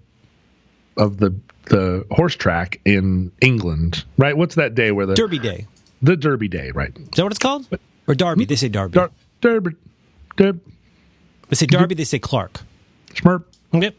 [0.97, 1.35] of the
[1.69, 4.37] the horse track in England, right?
[4.37, 5.67] What's that day where the Derby Day.
[6.03, 6.97] the Derby Day, right?
[6.97, 7.67] Is that what it's called?
[8.07, 8.45] Or Derby?
[8.45, 8.95] They say Derby.
[8.95, 9.77] Der, Derby,
[10.37, 10.61] Derby,
[11.49, 11.95] They say Derby.
[11.95, 12.61] They say Clark.
[13.15, 13.45] Smurp.
[13.73, 13.95] Yep.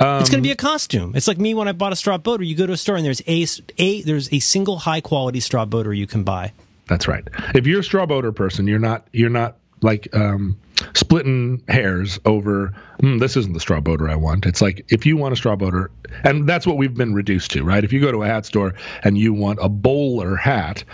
[0.00, 1.14] Um, it's going to be a costume.
[1.14, 2.42] It's like me when I bought a straw boater.
[2.42, 3.46] You go to a store and there's a,
[3.78, 6.52] a there's a single high quality straw boater you can buy.
[6.88, 7.24] That's right.
[7.54, 10.58] If you're a straw boater person, you're not you're not like um,
[10.94, 14.46] splitting hairs over "Hmm, this isn't the straw boater I want.
[14.46, 15.90] It's like if you want a straw boater,
[16.22, 17.84] and that's what we've been reduced to, right?
[17.84, 20.84] If you go to a hat store and you want a bowler hat,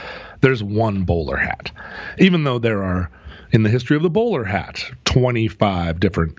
[0.41, 1.71] there's one bowler hat,
[2.19, 3.11] even though there are
[3.53, 6.39] in the history of the bowler hat 25 different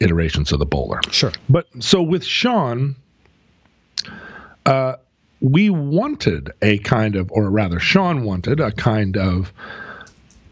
[0.00, 1.00] iterations of the bowler.
[1.10, 1.32] Sure.
[1.48, 2.96] But so with Sean,
[4.66, 4.96] uh,
[5.40, 9.52] we wanted a kind of, or rather, Sean wanted a kind of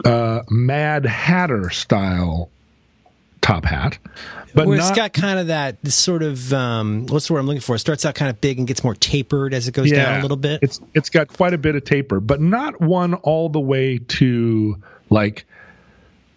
[0.05, 2.51] uh, Mad Hatter style
[3.41, 3.99] top hat,
[4.55, 4.89] but Where not.
[4.89, 7.75] it's got kind of that sort of um, what's the word I'm looking for?
[7.75, 10.23] It starts out kind of big and gets more tapered as it goes down a
[10.23, 10.61] little bit.
[10.63, 14.77] It's it's got quite a bit of taper, but not one all the way to
[15.11, 15.45] like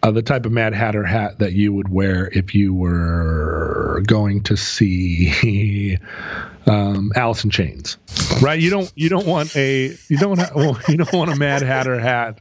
[0.06, 4.40] uh, the type of Mad Hatter hat that you would wear if you were going
[4.44, 5.98] to see
[6.66, 7.98] um, Alice in Chains,
[8.40, 8.60] right?
[8.60, 11.62] You don't you don't want a you don't ha- well, you don't want a Mad
[11.62, 12.40] Hatter hat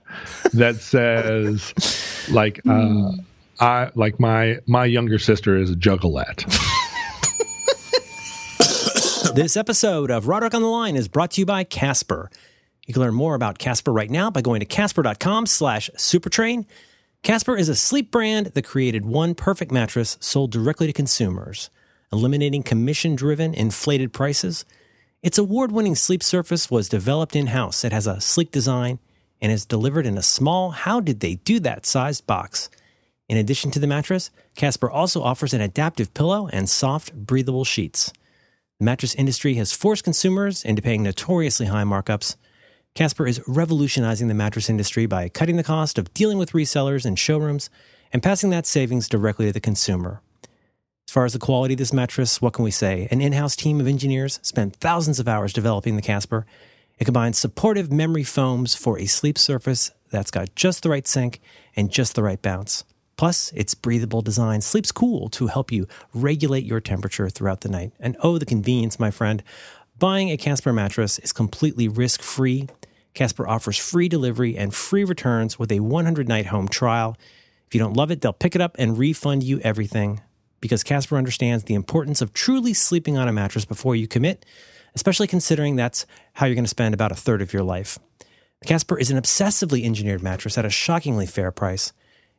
[0.53, 1.73] that says
[2.29, 3.13] like uh,
[3.59, 6.43] I like my my younger sister is a juggalette.
[9.33, 12.29] This episode of Roderick on the Line is brought to you by Casper.
[12.85, 16.65] You can learn more about Casper right now by going to casper.com slash supertrain.
[17.25, 21.71] Casper is a sleep brand that created one perfect mattress sold directly to consumers,
[22.13, 24.63] eliminating commission-driven, inflated prices.
[25.23, 27.83] Its award-winning sleep surface was developed in-house.
[27.83, 28.99] It has a sleek design
[29.41, 32.69] and is delivered in a small how did they do that sized box.
[33.27, 38.13] In addition to the mattress, Casper also offers an adaptive pillow and soft, breathable sheets.
[38.77, 42.35] The mattress industry has forced consumers into paying notoriously high markups.
[42.95, 47.19] Casper is revolutionizing the mattress industry by cutting the cost of dealing with resellers and
[47.19, 47.69] showrooms
[48.13, 50.21] and passing that savings directly to the consumer.
[51.05, 53.09] As far as the quality of this mattress, what can we say?
[53.11, 56.45] An in house team of engineers spent thousands of hours developing the Casper.
[56.97, 61.41] It combines supportive memory foams for a sleep surface that's got just the right sink
[61.75, 62.85] and just the right bounce.
[63.17, 67.91] Plus, its breathable design sleeps cool to help you regulate your temperature throughout the night.
[67.99, 69.43] And oh, the convenience, my friend.
[69.99, 72.67] Buying a Casper mattress is completely risk free.
[73.15, 77.17] Casper offers free delivery and free returns with a 100 night home trial.
[77.65, 80.21] If you don't love it, they'll pick it up and refund you everything
[80.61, 84.45] because Casper understands the importance of truly sleeping on a mattress before you commit,
[84.95, 87.97] especially considering that's how you're going to spend about a third of your life.
[88.65, 91.93] Casper is an obsessively engineered mattress at a shockingly fair price.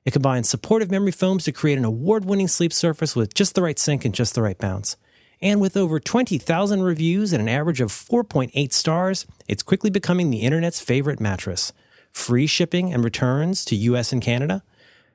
[0.05, 3.63] It combines supportive memory foams to create an award winning sleep surface with just the
[3.63, 4.97] right sink and just the right bounce.
[5.43, 10.41] And with over 20,000 reviews and an average of 4.8 stars, it's quickly becoming the
[10.41, 11.73] internet's favorite mattress.
[12.11, 14.63] Free shipping and returns to US and Canada.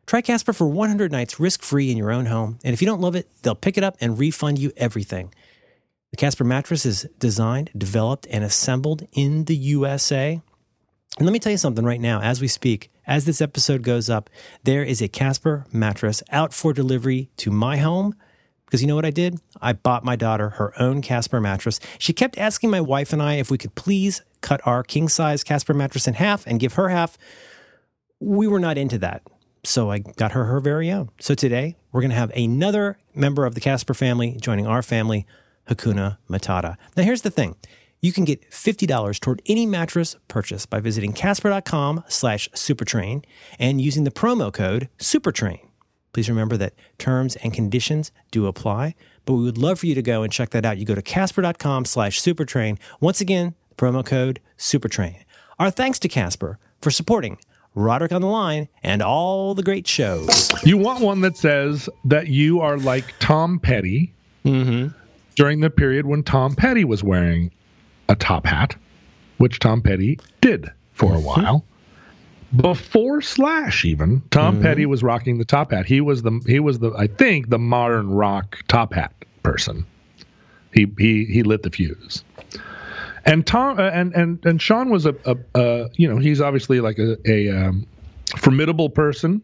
[0.05, 2.59] Try Casper for 100 nights risk free in your own home.
[2.63, 5.33] And if you don't love it, they'll pick it up and refund you everything.
[6.11, 10.41] The Casper mattress is designed, developed, and assembled in the USA.
[11.17, 14.09] And let me tell you something right now, as we speak, as this episode goes
[14.09, 14.29] up,
[14.63, 18.15] there is a Casper mattress out for delivery to my home.
[18.71, 19.37] Because you know what I did?
[19.61, 21.81] I bought my daughter her own Casper mattress.
[21.99, 25.43] She kept asking my wife and I if we could please cut our king size
[25.43, 27.17] Casper mattress in half and give her half.
[28.21, 29.23] We were not into that.
[29.65, 31.09] So I got her her very own.
[31.19, 35.27] So today we're going to have another member of the Casper family joining our family,
[35.69, 36.77] Hakuna Matata.
[36.95, 37.57] Now here's the thing
[37.99, 43.25] you can get $50 toward any mattress purchase by visiting casper.com slash supertrain
[43.59, 45.59] and using the promo code supertrain.
[46.13, 48.95] Please remember that terms and conditions do apply,
[49.25, 50.77] but we would love for you to go and check that out.
[50.77, 52.77] You go to casper.com slash supertrain.
[52.99, 55.23] Once again, promo code supertrain.
[55.59, 57.37] Our thanks to Casper for supporting
[57.75, 60.49] Roderick on the Line and all the great shows.
[60.65, 64.87] You want one that says that you are like Tom Petty Mm-hmm.
[65.35, 67.51] during the period when Tom Petty was wearing
[68.09, 68.75] a top hat,
[69.37, 71.63] which Tom Petty did for a while.
[72.55, 75.85] Before Slash, even Tom Petty was rocking the top hat.
[75.85, 79.85] He was the he was the I think the modern rock top hat person.
[80.73, 82.23] He he he lit the fuse.
[83.25, 86.81] And Tom uh, and and and Sean was a, a, a you know he's obviously
[86.81, 87.87] like a, a um,
[88.37, 89.41] formidable person.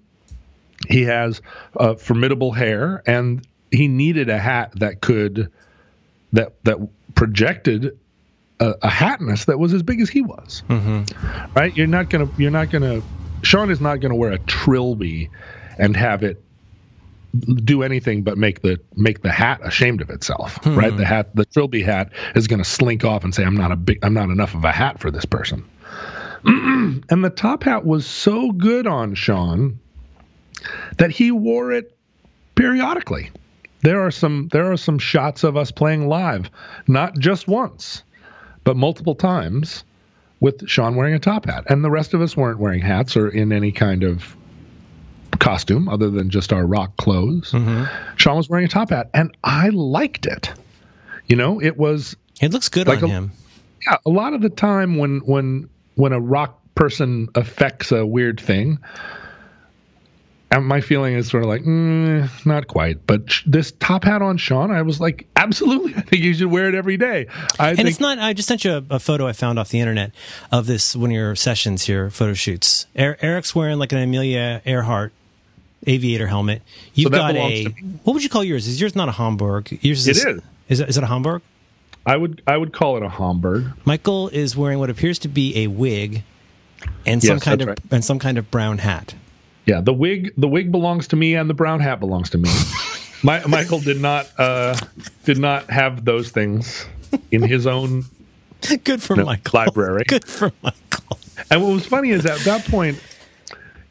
[0.90, 1.42] He has
[1.78, 5.50] uh, formidable hair, and he needed a hat that could
[6.34, 6.78] that that
[7.16, 7.98] projected
[8.60, 10.64] a, a hatness that was as big as he was.
[10.70, 11.54] Mm-hmm.
[11.54, 11.76] Right?
[11.76, 13.02] You're not gonna you're not gonna
[13.42, 15.30] Sean is not gonna wear a trilby
[15.78, 16.44] and have it
[17.38, 20.58] do anything but make the make the hat ashamed of itself.
[20.64, 20.78] Hmm.
[20.78, 20.96] Right?
[20.96, 24.00] The hat the trilby hat is gonna slink off and say, I'm not a big
[24.04, 25.68] I'm not enough of a hat for this person.
[26.46, 29.80] and the top hat was so good on Sean
[30.98, 31.96] that he wore it
[32.56, 33.32] periodically.
[33.82, 36.50] There are some there are some shots of us playing live,
[36.88, 38.04] not just once,
[38.68, 39.84] but multiple times
[40.40, 41.64] with Sean wearing a top hat.
[41.68, 44.36] And the rest of us weren't wearing hats or in any kind of
[45.40, 47.52] costume other than just our rock clothes.
[47.52, 47.86] Mm-hmm.
[48.18, 50.52] Sean was wearing a top hat and I liked it.
[51.28, 53.32] You know, it was It looks good Like on a- him.
[53.86, 58.40] yeah, a lot of the time when when when a rock person affects a weird
[58.40, 58.80] thing,
[60.52, 63.06] and my feeling is sort of like, mm, not quite.
[63.06, 66.48] But sh- this top hat on Sean, I was like, absolutely, I think you should
[66.52, 67.28] wear it every day.
[67.60, 68.18] I And think it's not.
[68.20, 70.12] I just sent you a, a photo I found off the internet
[70.52, 72.86] of this one of your sessions here, photo shoots.
[72.98, 75.12] Er, Eric's wearing like an Amelia Earhart
[75.86, 76.62] aviator helmet.
[76.94, 77.66] You've that got a.
[78.04, 78.68] What would you call yours?
[78.68, 79.78] Is yours not a Hamburg?
[79.82, 80.24] Yours is.
[80.26, 80.42] It is.
[80.70, 81.42] Is it, is it a Hamburg?
[82.06, 83.66] I would I would call it a Homburg.
[83.86, 86.24] Michael is wearing what appears to be a wig
[87.06, 87.80] and some Yes, kind of right.
[87.92, 89.14] and some kind of brown hat.
[89.68, 92.50] Yeah, the wig the wig belongs to me, and the brown hat belongs to me.
[93.24, 94.76] My, Michael did not uh,
[95.26, 96.86] did not have those things
[97.32, 98.06] in his own
[98.84, 99.60] Good for No, Michael.
[99.60, 100.04] library.
[100.08, 101.18] Good for Michael.
[101.52, 103.02] And what was funny is at that point,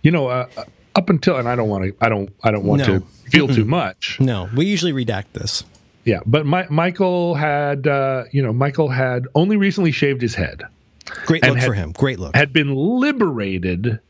[0.03, 0.49] you know, uh,
[0.95, 2.99] up until and I don't want to, I don't, I don't want No.
[2.99, 4.19] to feel too much.
[4.21, 5.63] No, we usually redact this.
[6.05, 6.21] yeah.
[6.27, 10.63] But my, Michael had, uh, you know, Michael had only recently shaved his head.
[11.27, 11.93] Great look had, for him.
[11.93, 12.35] Great look.
[12.35, 14.01] Had been liberated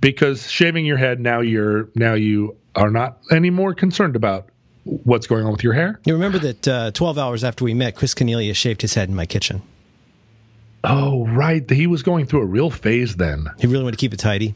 [0.00, 4.48] because shaving your head now you're now you are not anymore concerned about
[4.84, 6.00] what's going on with your hair.
[6.04, 9.14] You remember that uh, 12 hours after we met, Chris Caniglia shaved his head in
[9.14, 9.62] my kitchen.
[10.82, 11.68] Oh, right.
[11.68, 13.46] He was going through a real phase then.
[13.58, 14.54] He really wanted to keep it tidy.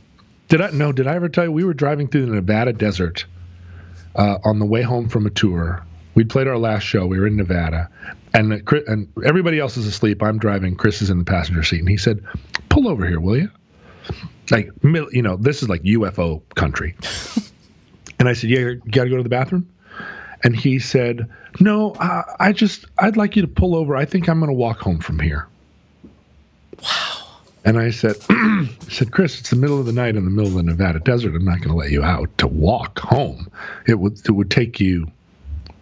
[0.48, 0.92] Did I no?
[0.92, 3.24] Did I ever tell you we were driving through the Nevada desert
[4.14, 5.84] uh, on the way home from a tour?
[6.14, 7.06] We'd played our last show.
[7.06, 7.90] We were in Nevada,
[8.34, 8.52] and
[8.86, 10.22] and everybody else is asleep.
[10.22, 10.76] I'm driving.
[10.76, 12.22] Chris is in the passenger seat, and he said,
[12.68, 13.50] "Pull over here, will you?"
[14.50, 16.94] Like, you know, this is like UFO country.
[18.18, 19.68] and I said, "Yeah, you got to go to the bathroom."
[20.42, 21.28] And he said,
[21.60, 23.96] "No, I, I just I'd like you to pull over.
[23.96, 25.46] I think I'm going to walk home from here."
[26.82, 27.14] Wow.
[27.64, 30.48] And I said, I said, Chris, it's the middle of the night in the middle
[30.48, 31.34] of the Nevada desert.
[31.34, 33.50] I'm not going to let you out to walk home.
[33.86, 35.10] It would it would take you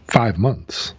[0.07, 0.95] five months.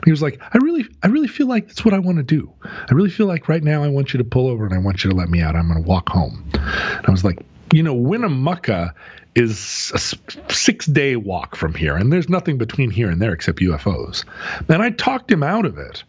[0.00, 2.22] And he was like, I really, I really feel like that's what I want to
[2.22, 2.50] do.
[2.64, 5.04] I really feel like right now I want you to pull over and I want
[5.04, 5.54] you to let me out.
[5.54, 6.50] I'm going to walk home.
[6.54, 7.38] And I was like,
[7.72, 8.94] you know, Winnemucca
[9.34, 13.58] is a six day walk from here, and there's nothing between here and there except
[13.60, 14.24] UFOs.
[14.68, 16.02] And I talked him out of it,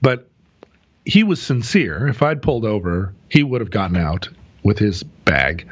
[0.00, 0.28] but
[1.04, 2.06] he was sincere.
[2.06, 4.28] If I'd pulled over, he would have gotten out
[4.62, 5.66] with his bag.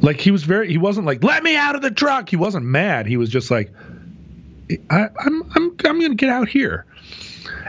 [0.00, 2.28] Like he was very, he wasn't like, let me out of the truck.
[2.28, 3.06] He wasn't mad.
[3.06, 3.70] He was just like,
[4.90, 6.86] I, I'm, I'm, I'm going to get out here.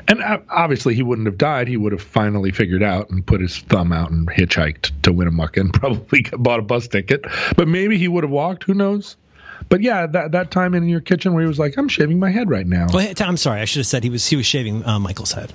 [0.08, 1.68] And uh, obviously, he wouldn't have died.
[1.68, 5.60] He would have finally figured out and put his thumb out and hitchhiked to Winnemucca
[5.60, 7.26] and probably bought a bus ticket.
[7.56, 8.64] But maybe he would have walked.
[8.64, 9.16] Who knows?
[9.70, 12.30] But yeah, that that time in your kitchen where he was like, "I'm shaving my
[12.30, 13.62] head right now." Well, I'm sorry.
[13.62, 15.54] I should have said he was he was shaving uh, Michael's head.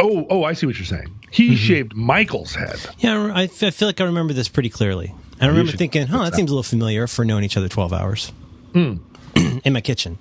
[0.00, 1.14] Oh, oh, I see what you're saying.
[1.30, 1.54] He mm-hmm.
[1.54, 2.80] shaved Michael's head.
[2.98, 5.14] Yeah, I, feel like I remember this pretty clearly.
[5.40, 8.32] I remember thinking, "Huh, that seems a little familiar for knowing each other 12 hours."
[8.72, 9.00] Mm.
[9.64, 10.18] in my kitchen.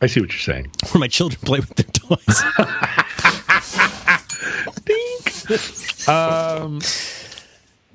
[0.00, 0.70] I see what you're saying.
[0.92, 2.42] Where my children play with their toys.
[6.08, 6.80] um,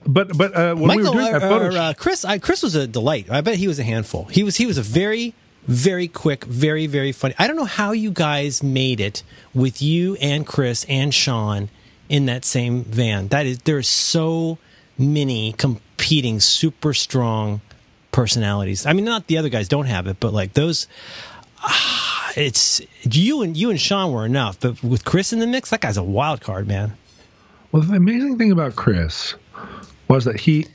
[0.06, 2.76] but but uh, when Michael, we were doing that photo, uh, Chris, I, Chris was
[2.76, 3.30] a delight.
[3.30, 4.26] I bet he was a handful.
[4.26, 5.34] He was he was a very
[5.68, 7.36] very quick, very very funny.
[7.38, 11.70] I don't know how you guys made it with you and Chris and Sean
[12.08, 13.28] in that same van.
[13.28, 14.58] That is there's so
[14.98, 17.62] many competing super strong
[18.20, 18.86] personalities.
[18.86, 20.88] I mean, not the other guys don't have it, but like those
[21.64, 25.70] ah, it's you and you and Sean were enough, but with Chris in the mix,
[25.70, 26.98] that guy's a wild card, man.
[27.72, 29.36] Well, the amazing thing about Chris
[30.10, 30.68] was that he,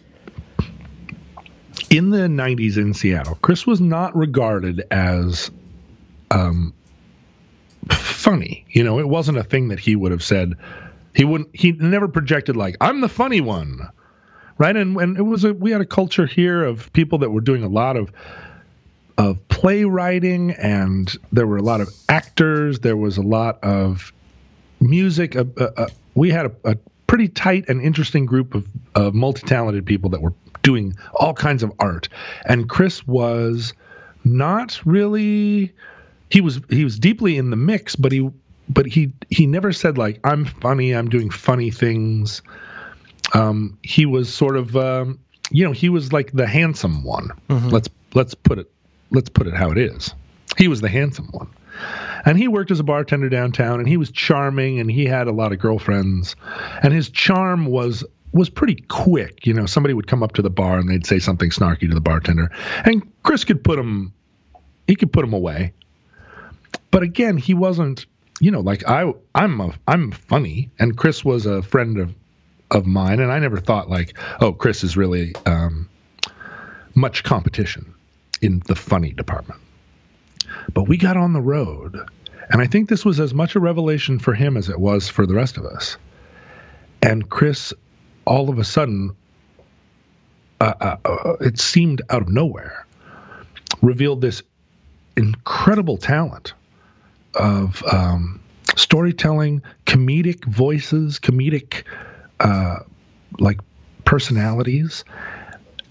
[1.90, 5.50] in the '90s in Seattle, Chris was not regarded as
[6.30, 6.72] um,
[7.90, 8.64] funny.
[8.70, 10.54] You know, it wasn't a thing that he would have said.
[11.14, 11.50] He wouldn't.
[11.54, 13.90] He never projected like I'm the funny one,
[14.58, 14.76] right?
[14.76, 17.62] And and it was a we had a culture here of people that were doing
[17.62, 18.12] a lot of
[19.16, 22.80] of playwriting and there were a lot of actors.
[22.80, 24.12] There was a lot of
[24.80, 25.36] music.
[25.36, 29.86] Uh, uh, uh, we had a, a, pretty tight and interesting group of, of multi-talented
[29.86, 32.08] people that were doing all kinds of art.
[32.46, 33.72] And chris was
[34.24, 35.72] not really
[36.30, 38.28] he was he was deeply in the mix but he
[38.68, 42.42] but he he never said like i'm funny i'm doing funny things
[43.34, 45.18] um, he was sort of um,
[45.50, 47.68] you know he was like the handsome one mm-hmm.
[47.68, 48.70] let's let's put it
[49.14, 50.14] let's put it how it is.
[50.58, 51.48] He was the handsome one.
[52.26, 55.32] And he worked as a bartender downtown and he was charming and he had a
[55.32, 56.36] lot of girlfriends.
[56.82, 59.46] And his charm was was pretty quick.
[59.46, 61.94] You know, somebody would come up to the bar and they'd say something snarky to
[61.94, 62.50] the bartender.
[62.84, 64.12] And Chris could put him
[64.86, 65.72] he could put him away.
[66.90, 68.06] But again, he wasn't,
[68.40, 72.14] you know, like I I'm a, I'm funny and Chris was a friend of
[72.70, 75.88] of mine and I never thought like, oh, Chris is really um,
[76.94, 77.94] much competition
[78.40, 79.60] in the funny department.
[80.72, 81.98] But we got on the road,
[82.50, 85.26] and I think this was as much a revelation for him as it was for
[85.26, 85.96] the rest of us.
[87.02, 87.72] And Chris,
[88.24, 89.16] all of a sudden,
[90.60, 92.86] uh, uh, uh, it seemed out of nowhere,
[93.82, 94.42] revealed this
[95.16, 96.54] incredible talent
[97.34, 98.40] of um,
[98.76, 101.84] storytelling, comedic voices, comedic
[102.40, 102.78] uh,
[103.38, 103.60] like
[104.04, 105.04] personalities,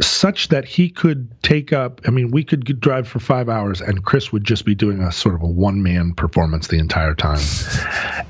[0.01, 4.03] such that he could take up i mean we could drive for five hours and
[4.03, 7.41] chris would just be doing a sort of a one-man performance the entire time.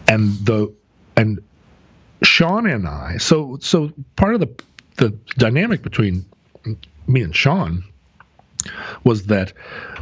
[0.08, 0.74] And the
[1.16, 1.42] and
[2.22, 4.64] sean and i so so part of the
[4.98, 6.26] the dynamic between
[7.08, 7.84] me and sean
[9.04, 9.54] was that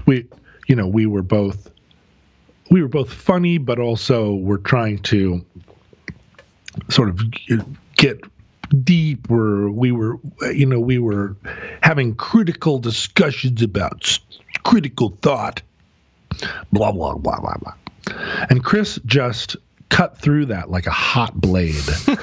[0.06, 0.28] we
[0.68, 1.70] you know we were both
[2.70, 5.46] we were both funny but also we're trying to
[6.90, 7.22] sort of
[8.02, 8.20] get
[8.84, 10.18] deep where we were
[10.54, 11.36] you know we were
[11.82, 14.18] having critical discussions about
[14.64, 15.62] critical thought
[16.72, 17.74] blah blah blah blah blah.
[18.50, 19.58] And Chris just
[19.90, 21.84] cut through that like a hot blade.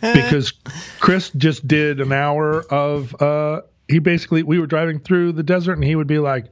[0.00, 0.52] Because
[1.00, 5.72] Chris just did an hour of uh he basically we were driving through the desert
[5.72, 6.46] and he would be like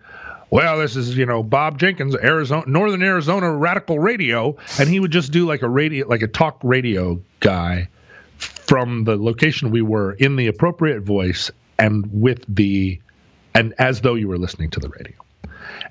[0.50, 4.56] well this is you know Bob Jenkins Arizona Northern Arizona Radical Radio.
[4.78, 7.88] And he would just do like a radio like a talk radio guy
[8.38, 13.00] from the location we were in the appropriate voice and with the
[13.54, 15.14] and as though you were listening to the radio.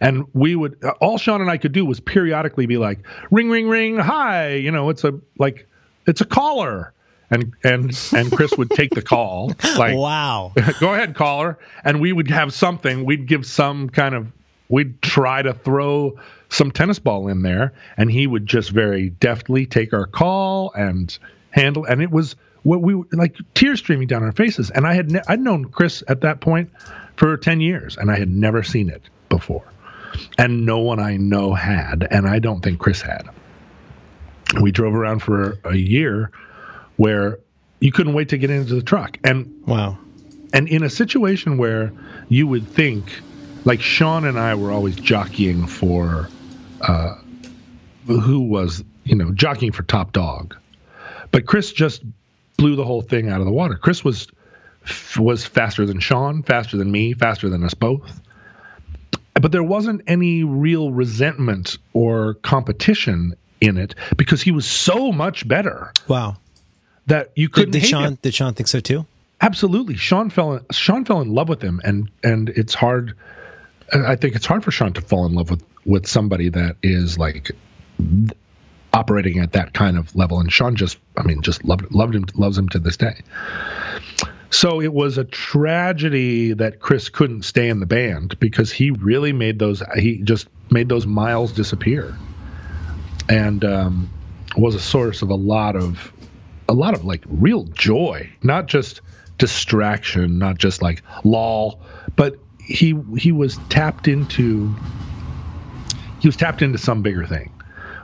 [0.01, 2.99] And we would all Sean and I could do was periodically be like
[3.31, 5.67] ring ring ring hi you know it's a like
[6.05, 6.93] it's a caller.
[7.29, 10.51] And and and Chris would take the call like wow.
[10.79, 11.57] Go ahead caller.
[11.83, 14.31] And we would have something we'd give some kind of
[14.69, 16.19] we'd try to throw
[16.49, 21.17] some tennis ball in there and he would just very deftly take our call and
[21.53, 24.69] handle and it was what we like tears streaming down our faces.
[24.71, 26.71] And I had ne- I'd known Chris at that point
[27.15, 29.63] for 10 years and I had never seen it before.
[30.37, 33.29] And no one I know had, and I don't think Chris had.
[34.61, 36.31] We drove around for a year
[36.97, 37.39] where
[37.79, 39.97] you couldn't wait to get into the truck, and wow,
[40.53, 41.91] and in a situation where
[42.29, 43.05] you would think,
[43.65, 46.29] like Sean and I were always jockeying for,
[46.81, 47.15] uh,
[48.05, 50.55] who was you know jockeying for top dog,
[51.33, 52.01] but Chris just
[52.55, 53.75] blew the whole thing out of the water.
[53.75, 54.27] Chris was
[55.17, 58.21] was faster than Sean, faster than me, faster than us both
[59.41, 65.47] but there wasn't any real resentment or competition in it because he was so much
[65.47, 65.91] better.
[66.07, 66.37] Wow.
[67.07, 68.19] That you couldn't did, did Sean him.
[68.21, 69.05] did Sean think so too?
[69.41, 69.95] Absolutely.
[69.95, 73.15] Sean fell in, Sean fell in love with him and and it's hard
[73.91, 77.17] I think it's hard for Sean to fall in love with with somebody that is
[77.17, 77.51] like
[78.93, 80.39] operating at that kind of level.
[80.39, 83.21] And Sean just I mean just loved loved him loves him to this day.
[84.49, 89.33] So it was a tragedy that Chris couldn't stay in the band because he really
[89.33, 92.15] made those he just made those miles disappear,
[93.27, 94.09] and um,
[94.55, 96.13] was a source of a lot of
[96.69, 99.01] a lot of like real joy, not just
[99.37, 101.81] distraction, not just like lol,
[102.15, 104.73] but he he was tapped into
[106.19, 107.51] he was tapped into some bigger thing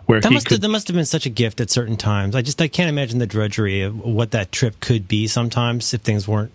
[0.10, 2.36] where that must could, have, that must have been such a gift at certain times.
[2.36, 6.02] I just I can't imagine the drudgery of what that trip could be sometimes if
[6.02, 6.52] things weren't,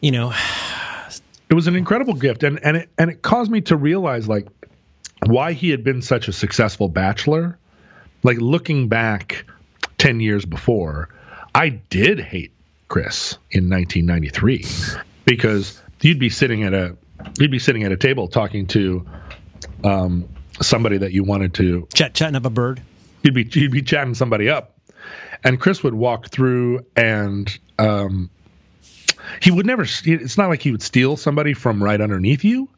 [0.00, 0.32] you know.
[1.50, 4.48] It was an incredible gift, and and it and it caused me to realize like
[5.26, 7.58] why he had been such a successful bachelor.
[8.22, 9.44] Like looking back
[9.98, 11.10] ten years before,
[11.54, 12.52] I did hate
[12.88, 14.64] Chris in 1993
[15.26, 16.96] because you'd be sitting at a
[17.38, 19.06] you'd be sitting at a table talking to
[19.84, 20.30] um,
[20.60, 22.82] somebody that you wanted to Chat, chatting up a bird.
[23.22, 24.78] You'd be you'd be chatting somebody up,
[25.44, 28.30] and Chris would walk through, and um,
[29.40, 29.84] he would never.
[30.04, 32.68] It's not like he would steal somebody from right underneath you,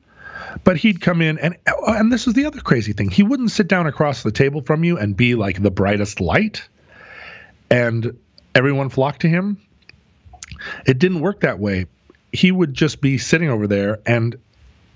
[0.64, 3.11] but he'd come in, and and this is the other crazy thing.
[3.11, 6.68] He wouldn't sit down across the table from you and be like the brightest light,
[7.70, 8.18] and
[8.55, 9.59] everyone flocked to him.
[10.87, 11.87] It didn't work that way.
[12.33, 14.37] He would just be sitting over there, and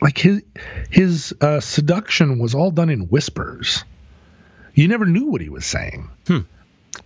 [0.04, 0.42] like his
[0.90, 3.84] his uh, seduction was all done in whispers.
[4.74, 6.10] You never knew what he was saying.
[6.26, 6.40] Hmm.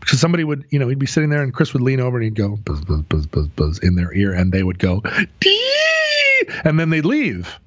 [0.00, 2.24] Because somebody would, you know, he'd be sitting there and Chris would lean over and
[2.24, 5.02] he'd go buzz, buzz, buzz, buzz, buzz in their ear and they would go,
[5.40, 6.42] Dee!
[6.64, 7.58] and then they'd leave.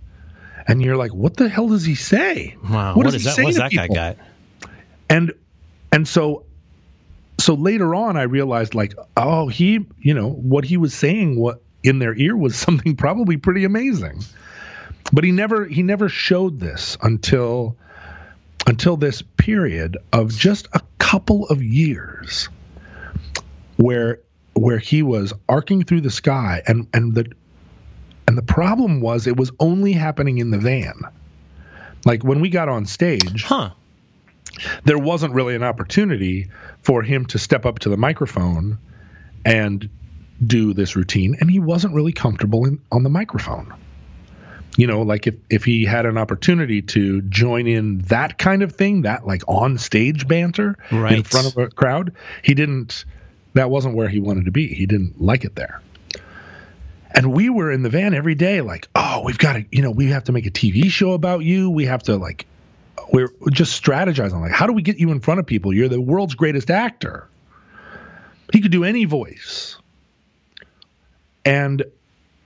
[0.67, 2.57] And you're like, what the hell does he say?
[2.69, 2.95] Wow.
[2.95, 3.41] What, what is that?
[3.41, 3.95] What's that people?
[3.95, 4.69] guy got?
[5.09, 5.33] And,
[5.91, 6.45] and so,
[7.39, 11.61] so later on, I realized like, oh, he, you know, what he was saying, what
[11.83, 14.23] in their ear was something probably pretty amazing.
[15.13, 17.75] But he never he never showed this until
[18.67, 22.47] until this period of just a couple of years
[23.77, 24.19] where
[24.53, 27.31] where he was arcing through the sky and and the
[28.27, 31.01] and the problem was it was only happening in the van.
[32.05, 33.71] Like when we got on stage, huh.
[34.85, 36.49] there wasn't really an opportunity
[36.81, 38.77] for him to step up to the microphone
[39.43, 39.89] and
[40.45, 43.71] do this routine and he wasn't really comfortable in, on the microphone
[44.77, 48.73] you know, like if, if he had an opportunity to join in that kind of
[48.73, 51.13] thing, that like on stage banter right.
[51.13, 53.05] in front of a crowd, he didn't,
[53.53, 54.67] that wasn't where he wanted to be.
[54.67, 55.81] He didn't like it there.
[57.13, 59.91] And we were in the van every day, like, oh, we've got to, you know,
[59.91, 61.69] we have to make a TV show about you.
[61.69, 62.45] We have to, like,
[63.11, 65.73] we're just strategizing, like, how do we get you in front of people?
[65.73, 67.27] You're the world's greatest actor.
[68.53, 69.77] He could do any voice.
[71.43, 71.83] And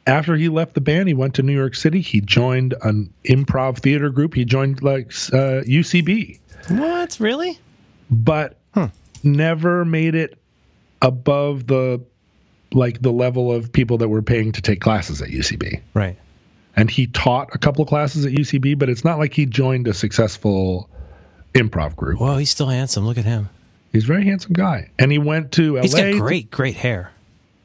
[0.07, 2.01] after he left the band, he went to New York City.
[2.01, 4.33] He joined an improv theater group.
[4.33, 6.39] He joined like uh, UCB.
[6.69, 7.59] What really?
[8.09, 8.89] But huh.
[9.23, 10.37] never made it
[11.01, 12.03] above the
[12.71, 15.81] like the level of people that were paying to take classes at UCB.
[15.93, 16.17] Right.
[16.75, 19.87] And he taught a couple of classes at UCB, but it's not like he joined
[19.87, 20.89] a successful
[21.53, 22.19] improv group.
[22.19, 23.05] Well, he's still handsome.
[23.05, 23.49] Look at him.
[23.93, 25.81] He's a very handsome guy, and he went to LA.
[25.83, 27.13] He's got great, great hair.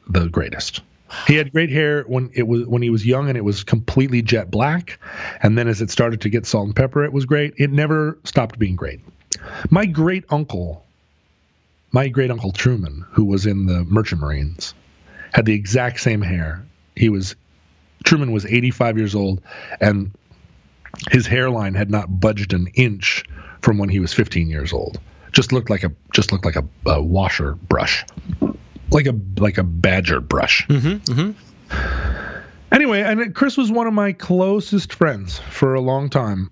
[0.07, 0.81] The greatest.
[1.27, 4.23] He had great hair when it was when he was young, and it was completely
[4.23, 4.99] jet black.
[5.43, 7.55] And then as it started to get salt and pepper, it was great.
[7.57, 9.01] It never stopped being great.
[9.71, 10.85] My great uncle,
[11.93, 14.75] my great uncle Truman, who was in the Merchant Marines,
[15.33, 16.65] had the exact same hair.
[16.97, 17.35] He was
[18.05, 19.43] Truman was 85 years old,
[19.81, 20.13] and
[21.11, 23.25] his hairline had not budged an inch
[23.63, 24.99] from when he was 15 years old
[25.33, 28.05] just looked like a just looked like a, a washer brush,
[28.91, 30.67] like a like a badger brush.
[30.69, 32.39] Mm-hmm, mm-hmm.
[32.73, 36.51] Anyway, and Chris was one of my closest friends for a long time,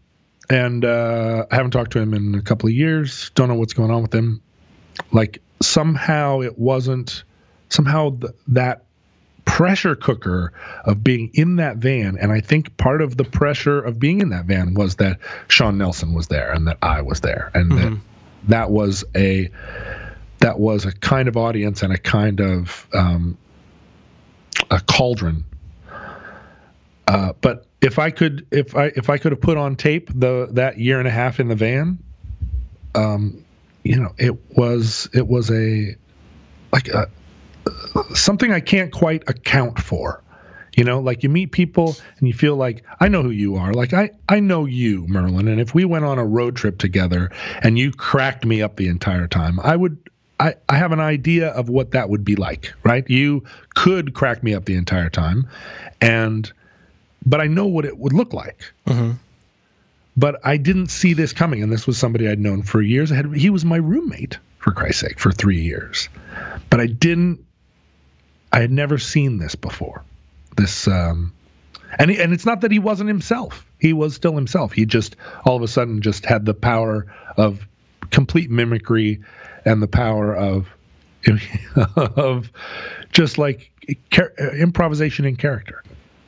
[0.50, 3.30] and uh, I haven't talked to him in a couple of years.
[3.34, 4.42] Don't know what's going on with him.
[5.12, 7.24] Like somehow it wasn't
[7.68, 8.84] somehow th- that
[9.44, 10.52] pressure cooker
[10.84, 14.28] of being in that van and i think part of the pressure of being in
[14.28, 15.18] that van was that
[15.48, 17.94] sean nelson was there and that i was there and mm-hmm.
[17.94, 18.00] that
[18.48, 19.48] that was a
[20.38, 23.36] that was a kind of audience and a kind of um,
[24.70, 25.44] a cauldron.
[27.06, 30.48] Uh, but if I could, if I if I could have put on tape the
[30.52, 31.98] that year and a half in the van,
[32.94, 33.44] um,
[33.82, 35.96] you know, it was it was a
[36.72, 37.08] like a,
[38.14, 40.22] something I can't quite account for.
[40.76, 43.72] You know, like you meet people and you feel like I know who you are.
[43.72, 47.30] Like I I know you, Merlin, and if we went on a road trip together
[47.62, 49.98] and you cracked me up the entire time, I would
[50.40, 53.08] I, I have an idea of what that would be like, right?
[53.08, 55.48] You could crack me up the entire time,
[56.00, 56.50] and
[57.26, 58.72] but I know what it would look like.
[58.86, 59.12] Mm-hmm.
[60.16, 63.10] But I didn't see this coming, and this was somebody I'd known for years.
[63.10, 66.08] Had, he was my roommate, for Christ's sake, for three years.
[66.70, 67.44] But I didn't.
[68.52, 70.02] I had never seen this before
[70.58, 71.32] this um,
[71.98, 73.64] and and it's not that he wasn't himself.
[73.78, 74.72] He was still himself.
[74.72, 75.16] He just
[75.46, 77.06] all of a sudden just had the power
[77.38, 77.66] of
[78.10, 79.22] complete mimicry
[79.68, 80.66] and the power of
[81.96, 82.50] of
[83.12, 83.70] just like
[84.10, 85.82] car- improvisation in character.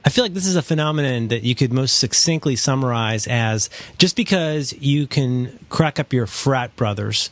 [0.04, 3.68] I feel like this is a phenomenon that you could most succinctly summarize as
[3.98, 7.30] just because you can crack up your frat brothers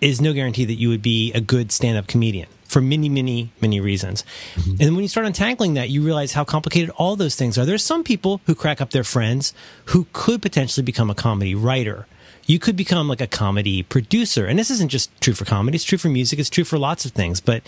[0.00, 3.78] is no guarantee that you would be a good stand-up comedian for many, many, many
[3.78, 4.24] reasons.
[4.54, 4.82] Mm-hmm.
[4.82, 7.64] And when you start untangling that, you realize how complicated all those things are.
[7.64, 9.54] There's some people who crack up their friends
[9.86, 12.06] who could potentially become a comedy writer.
[12.46, 14.46] You could become like a comedy producer.
[14.46, 17.04] And this isn't just true for comedy, it's true for music, it's true for lots
[17.04, 17.40] of things.
[17.40, 17.62] But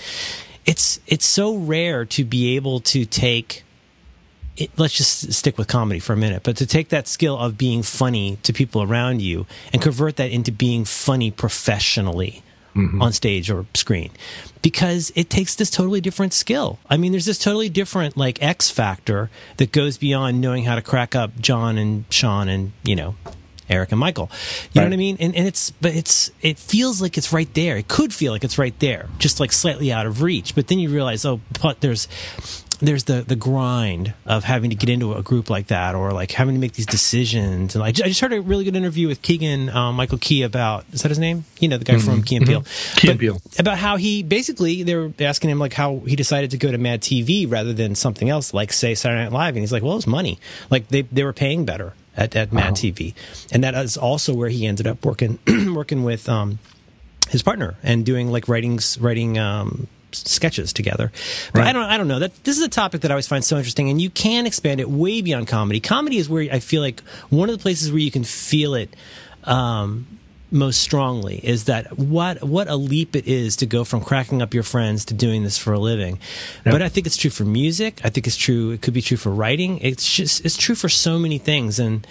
[0.66, 3.64] it's it's so rare to be able to take
[4.57, 7.59] it, let's just stick with comedy for a minute, but to take that skill of
[7.59, 12.43] being funny to people around you and convert that into being funny professionally
[12.75, 13.03] mm-hmm.
[13.03, 14.11] on stage or screen
[14.62, 16.79] because it takes this totally different skill.
[16.89, 20.83] I mean, there's this totally different like X factor that goes beyond knowing how to
[20.83, 23.16] crack up John and Sean and, you know,
[23.69, 24.31] Eric and Michael.
[24.73, 24.85] You right.
[24.85, 25.17] know what I mean?
[25.21, 27.77] And, and it's, but it's, it feels like it's right there.
[27.77, 30.55] It could feel like it's right there, just like slightly out of reach.
[30.55, 32.09] But then you realize, oh, but there's,
[32.81, 36.33] there's the the grind of having to get into a group like that or like
[36.33, 39.23] having to make these decisions and like I just heard a really good interview with
[39.23, 42.11] Keegan um, Michael Key about is that his name you know the guy mm-hmm.
[42.11, 42.99] from Key and Peele mm-hmm.
[42.99, 46.51] Key and Peele about how he basically they were asking him like how he decided
[46.51, 49.61] to go to Mad TV rather than something else like say Saturday Night Live and
[49.61, 50.39] he's like well it's money
[50.71, 53.15] like they they were paying better at, at Mad TV
[53.53, 55.39] and that is also where he ended up working
[55.75, 56.59] working with um,
[57.29, 61.12] his partner and doing like writings writing um, sketches together.
[61.53, 61.69] But right.
[61.69, 63.57] I don't I don't know that this is a topic that I always find so
[63.57, 65.81] interesting, and you can expand it way beyond comedy.
[65.81, 67.01] Comedy is where I feel like
[67.31, 68.95] one of the places where you can feel it.
[69.45, 70.07] Um,
[70.55, 74.55] most strongly is that what what a leap it is to go from cracking up
[74.55, 76.19] your friends to doing this for a living.
[76.65, 76.73] Yep.
[76.73, 78.01] But I think it's true for music.
[78.05, 78.71] I think it's true.
[78.71, 79.79] It could be true for writing.
[79.81, 81.79] It's just it's true for so many things.
[81.79, 82.07] And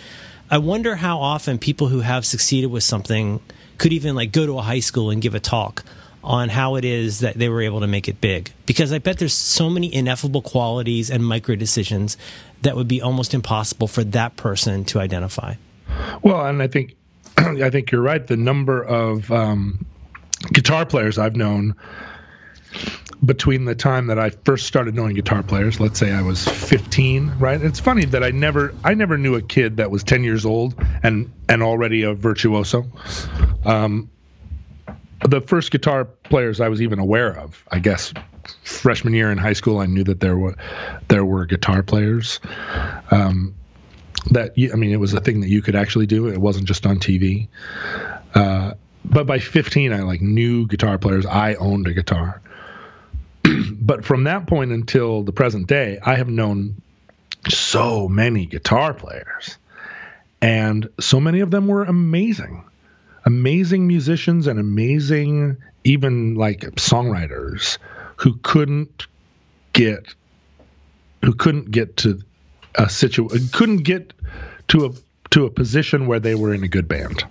[0.51, 3.39] I wonder how often people who have succeeded with something
[3.77, 5.83] could even like go to a high school and give a talk
[6.23, 8.51] on how it is that they were able to make it big.
[8.65, 12.17] Because I bet there's so many ineffable qualities and micro decisions
[12.61, 15.55] that would be almost impossible for that person to identify.
[16.21, 16.95] Well, and I think
[17.37, 18.25] I think you're right.
[18.25, 19.85] The number of um,
[20.51, 21.75] guitar players I've known
[23.23, 27.35] between the time that I first started knowing guitar players, let's say I was 15,
[27.39, 27.61] right?
[27.61, 30.75] It's funny that I never I never knew a kid that was 10 years old
[31.03, 32.85] and and already a virtuoso.
[33.63, 34.09] Um,
[35.25, 38.13] the first guitar players I was even aware of, I guess,
[38.63, 40.55] freshman year in high school, I knew that there were
[41.07, 42.41] there were guitar players.
[43.09, 43.55] Um,
[44.31, 46.27] that I mean, it was a thing that you could actually do.
[46.27, 47.47] It wasn't just on TV.
[48.33, 48.73] Uh,
[49.05, 51.25] but by 15, I like knew guitar players.
[51.25, 52.41] I owned a guitar.
[53.71, 56.81] but from that point until the present day, I have known
[57.49, 59.57] so many guitar players,
[60.41, 62.63] and so many of them were amazing.
[63.25, 67.77] amazing musicians and amazing even like songwriters
[68.17, 69.07] who couldn't
[69.73, 70.13] get
[71.23, 72.21] who couldn't get to
[72.75, 74.13] a situ couldn't get
[74.69, 74.89] to a
[75.31, 77.23] to a position where they were in a good band.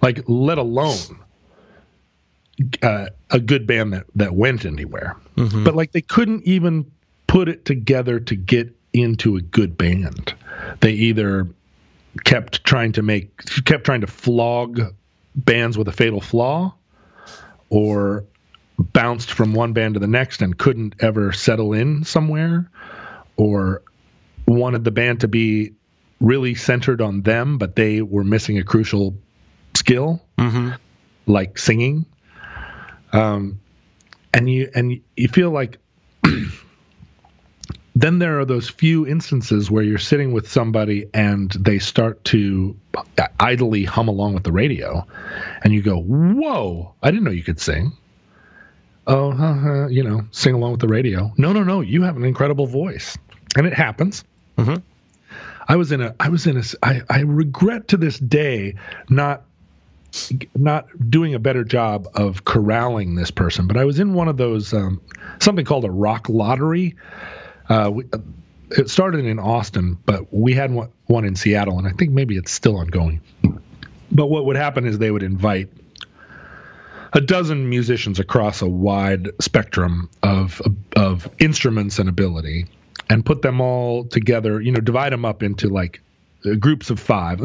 [0.00, 1.18] Like let alone
[2.82, 5.16] uh, a good band that that went anywhere.
[5.36, 5.64] Mm-hmm.
[5.64, 6.90] but like they couldn't even
[7.28, 10.34] put it together to get into a good band.
[10.80, 11.46] They either
[12.24, 14.80] kept trying to make kept trying to flog
[15.36, 16.74] bands with a fatal flaw
[17.70, 18.24] or
[18.78, 22.70] bounced from one band to the next and couldn't ever settle in somewhere
[23.36, 23.82] or
[24.52, 25.74] wanted the band to be
[26.20, 29.14] really centered on them but they were missing a crucial
[29.78, 30.70] skill mm-hmm.
[31.26, 32.06] like singing.
[33.12, 33.60] Um,
[34.34, 35.78] and you and you feel like
[37.94, 42.76] then there are those few instances where you're sitting with somebody and they start to
[43.40, 45.06] idly hum along with the radio
[45.62, 47.92] and you go whoa i didn't know you could sing.
[49.06, 51.32] Oh uh, you know sing along with the radio.
[51.38, 53.16] No no no you have an incredible voice.
[53.56, 54.24] And it happens
[54.58, 54.76] mm-hmm.
[55.66, 58.74] i was in a i was in a I, I regret to this day
[59.08, 59.44] not
[60.54, 64.36] not doing a better job of corralling this person but i was in one of
[64.36, 65.00] those um,
[65.38, 66.96] something called a rock lottery
[67.68, 68.18] uh, we, uh,
[68.70, 72.36] it started in Austin, but we had one, one in Seattle, and I think maybe
[72.36, 73.20] it's still ongoing.
[74.10, 75.70] But what would happen is they would invite
[77.12, 80.60] a dozen musicians across a wide spectrum of
[80.94, 82.66] of instruments and ability,
[83.10, 84.60] and put them all together.
[84.60, 86.00] You know, divide them up into like
[86.44, 87.40] uh, groups of five,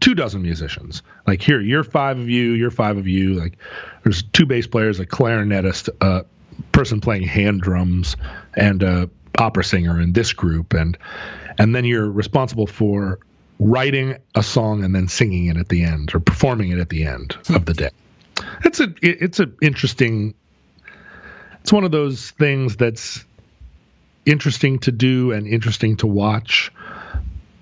[0.00, 1.02] two dozen musicians.
[1.26, 3.34] Like here, you're five of you, you're five of you.
[3.34, 3.58] Like
[4.02, 6.24] there's two bass players, a clarinetist, a
[6.72, 8.16] person playing hand drums,
[8.54, 10.96] and a opera singer in this group and
[11.58, 13.18] and then you're responsible for
[13.58, 17.04] writing a song and then singing it at the end or performing it at the
[17.04, 17.54] end hmm.
[17.54, 17.90] of the day
[18.64, 20.34] it's a it's an interesting
[21.60, 23.24] it's one of those things that's
[24.26, 26.72] interesting to do and interesting to watch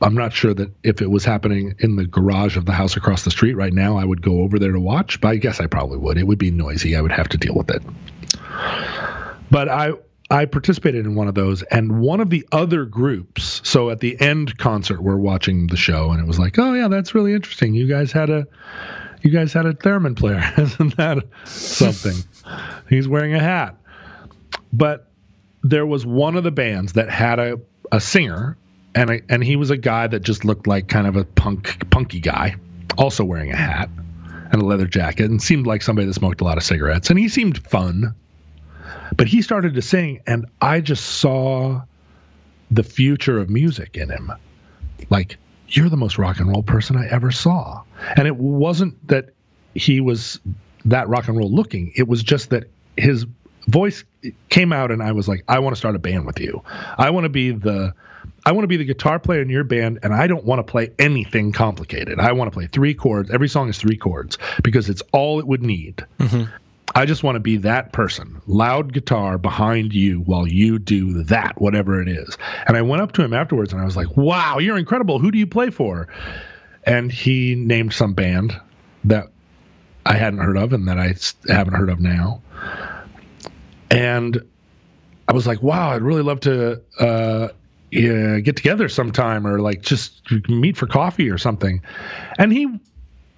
[0.03, 3.25] i'm not sure that if it was happening in the garage of the house across
[3.25, 5.67] the street right now i would go over there to watch but i guess i
[5.67, 7.83] probably would it would be noisy i would have to deal with it
[9.51, 9.93] but i
[10.31, 13.61] I participated in one of those, and one of the other groups.
[13.65, 16.87] So at the end concert, we're watching the show, and it was like, oh yeah,
[16.87, 17.75] that's really interesting.
[17.75, 18.47] You guys had a,
[19.23, 22.17] you guys had a theremin player, isn't that something?
[22.89, 23.75] He's wearing a hat.
[24.73, 25.10] But
[25.63, 27.61] there was one of the bands that had a
[27.93, 28.57] a singer,
[28.95, 31.91] and a, and he was a guy that just looked like kind of a punk
[31.91, 32.57] punky guy,
[32.97, 33.91] also wearing a hat
[34.53, 37.19] and a leather jacket, and seemed like somebody that smoked a lot of cigarettes, and
[37.19, 38.15] he seemed fun
[39.17, 41.83] but he started to sing, and I just saw
[42.71, 44.33] the future of music in him.
[45.09, 45.39] Like,
[45.69, 47.83] you're the most rock and roll person I ever saw.
[48.17, 49.31] And it wasn't that
[49.75, 50.41] he was
[50.85, 52.65] that rock and roll looking, it was just that
[52.97, 53.27] his
[53.71, 54.05] voice
[54.49, 56.63] came out and I was like, I want to start a band with you.
[56.67, 57.95] I want to be the
[58.45, 60.71] I want to be the guitar player in your band and I don't want to
[60.71, 62.19] play anything complicated.
[62.19, 63.31] I want to play three chords.
[63.31, 66.05] Every song is three chords because it's all it would need.
[66.19, 66.51] Mm-hmm.
[66.95, 71.61] I just want to be that person, loud guitar behind you while you do that,
[71.61, 72.37] whatever it is.
[72.67, 75.19] And I went up to him afterwards and I was like, wow, you're incredible.
[75.19, 76.09] Who do you play for?
[76.85, 78.59] And he named some band
[79.05, 79.29] that
[80.05, 81.15] I hadn't heard of and that I
[81.53, 82.43] haven't heard of now.
[83.91, 84.43] And
[85.29, 87.49] I was like, wow, I'd really love to uh,
[87.91, 91.83] yeah, get together sometime or like just meet for coffee or something.
[92.39, 92.81] And he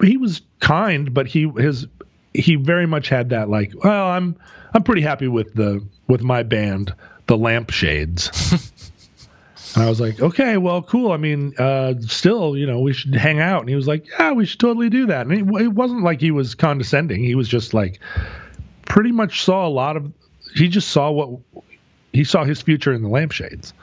[0.01, 1.87] he was kind, but he his
[2.33, 4.35] he very much had that like, well, I'm
[4.73, 6.93] I'm pretty happy with the with my band,
[7.27, 8.29] the Lampshades.
[9.75, 11.11] and I was like, okay, well, cool.
[11.11, 13.61] I mean, uh, still, you know, we should hang out.
[13.61, 15.25] And he was like, yeah, we should totally do that.
[15.25, 17.23] And it, it wasn't like he was condescending.
[17.23, 17.99] He was just like,
[18.85, 20.11] pretty much saw a lot of.
[20.53, 21.39] He just saw what
[22.11, 23.73] he saw his future in the Lampshades,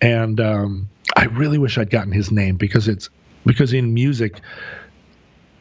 [0.00, 3.10] and um, I really wish I'd gotten his name because it's
[3.44, 4.40] because in music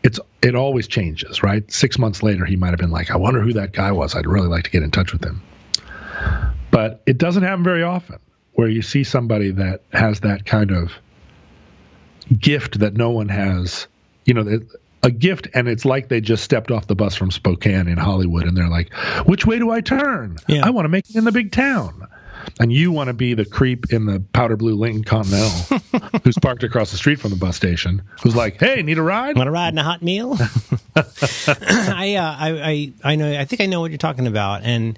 [0.03, 1.69] it's it always changes, right?
[1.72, 4.15] Six months later, he might have been like, I wonder who that guy was.
[4.15, 5.41] I'd really like to get in touch with him.
[6.72, 8.19] But it doesn't happen very often
[8.53, 10.91] where you see somebody that has that kind of
[12.38, 13.88] gift that no one has.
[14.26, 14.59] You know,
[15.04, 18.43] a gift, and it's like they just stepped off the bus from Spokane in Hollywood,
[18.43, 18.93] and they're like,
[19.26, 20.38] "Which way do I turn?
[20.47, 20.66] Yeah.
[20.66, 22.08] I want to make it in the big town."
[22.60, 25.80] and you want to be the creep in the powder blue Lincoln Continental
[26.24, 29.36] who's parked across the street from the bus station, who's like, "Hey, need a ride?
[29.36, 30.38] Want a ride and a hot meal?"
[30.95, 33.39] I, uh, I, I, I know.
[33.39, 34.97] I think I know what you're talking about, and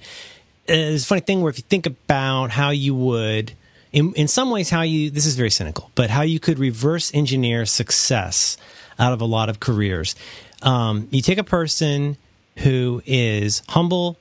[0.68, 3.54] it's a funny thing where if you think about how you would.
[3.92, 7.14] In, in some ways, how you, this is very cynical, but how you could reverse
[7.14, 8.58] engineer success
[9.00, 10.16] out of a lot of careers.
[10.62, 12.18] Um, you take a person
[12.60, 14.18] who is humble,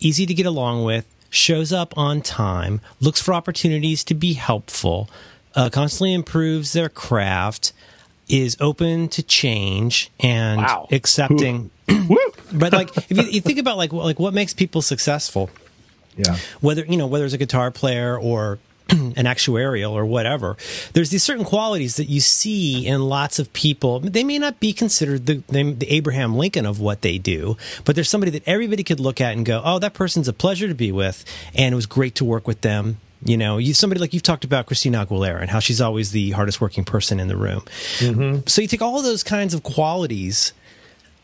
[0.00, 5.08] easy to get along with, shows up on time, looks for opportunities to be helpful,
[5.54, 7.72] uh, constantly improves their craft,
[8.28, 10.88] is open to change and Wow.
[10.90, 11.70] accepting.
[12.52, 15.50] But like, if you, you think about like like what makes people successful,
[16.16, 16.36] Yeah.
[16.62, 18.58] whether you know whether it's a guitar player or
[19.16, 20.56] an actuarial or whatever
[20.92, 24.00] there's these certain qualities that you see in lots of people.
[24.00, 28.08] They may not be considered the, the, abraham lincoln of what they do but there's
[28.08, 30.92] somebody that everybody could look at and go oh that person's a pleasure to be
[30.92, 31.24] with
[31.54, 32.98] and it was great to work with them.
[33.22, 36.30] You know you somebody like you've talked about christina aguilera and how she's always the
[36.30, 37.64] hardest working person in the room.
[38.46, 40.52] So you take all those kinds of qualities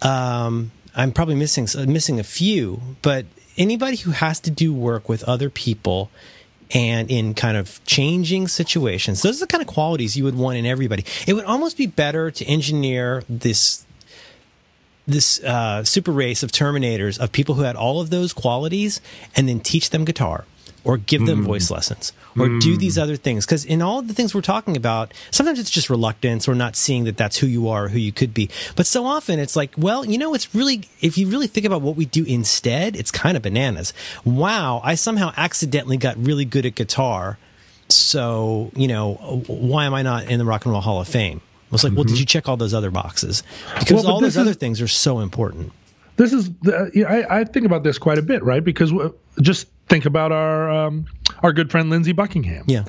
[0.03, 5.25] um, I'm probably missing missing a few, but anybody who has to do work with
[5.25, 6.11] other people
[6.73, 10.57] and in kind of changing situations, those are the kind of qualities you would want
[10.57, 11.05] in everybody.
[11.27, 13.85] It would almost be better to engineer this
[15.07, 19.03] this uh, super race of terminators of people who had all of those qualities
[19.37, 20.47] and then teach them guitar
[20.85, 21.47] or give them mm.
[21.47, 22.79] voice lessons or do mm.
[22.79, 23.47] these other things.
[23.47, 27.05] Because in all the things we're talking about sometimes it's just reluctance or not seeing
[27.05, 28.51] that that's who you are or who you could be.
[28.77, 31.83] But so often it's like well you know it's really if you really think about
[31.83, 33.93] what we do instead it's kind of bananas.
[34.25, 37.39] Wow i somehow accidentally got really good at guitar
[37.89, 39.15] so you know
[39.47, 41.41] why am i not in the rock and roll hall of fame?
[41.71, 42.21] I was like, well, did mm-hmm.
[42.21, 43.43] you check all those other boxes?
[43.81, 45.73] Because Well, all those this other things are so important.
[46.17, 48.63] This is the, I, I think about this quite a bit, right?
[48.63, 48.93] Because
[49.41, 51.07] just think about our um,
[51.43, 52.85] our good friend Lindsey Buckingham, Yeah.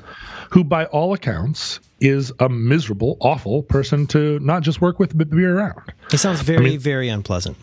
[0.50, 5.28] who by all accounts is a miserable, awful person to not just work with but
[5.30, 5.92] be around.
[6.12, 7.56] It sounds very, very unpleasant.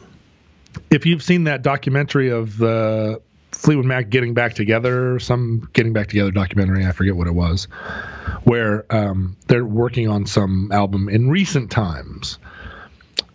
[0.89, 6.07] If you've seen that documentary of the Fleetwood Mac getting back together, some getting back
[6.07, 7.65] together documentary, I forget what it was,
[8.43, 12.39] where um, they're working on some album in recent times,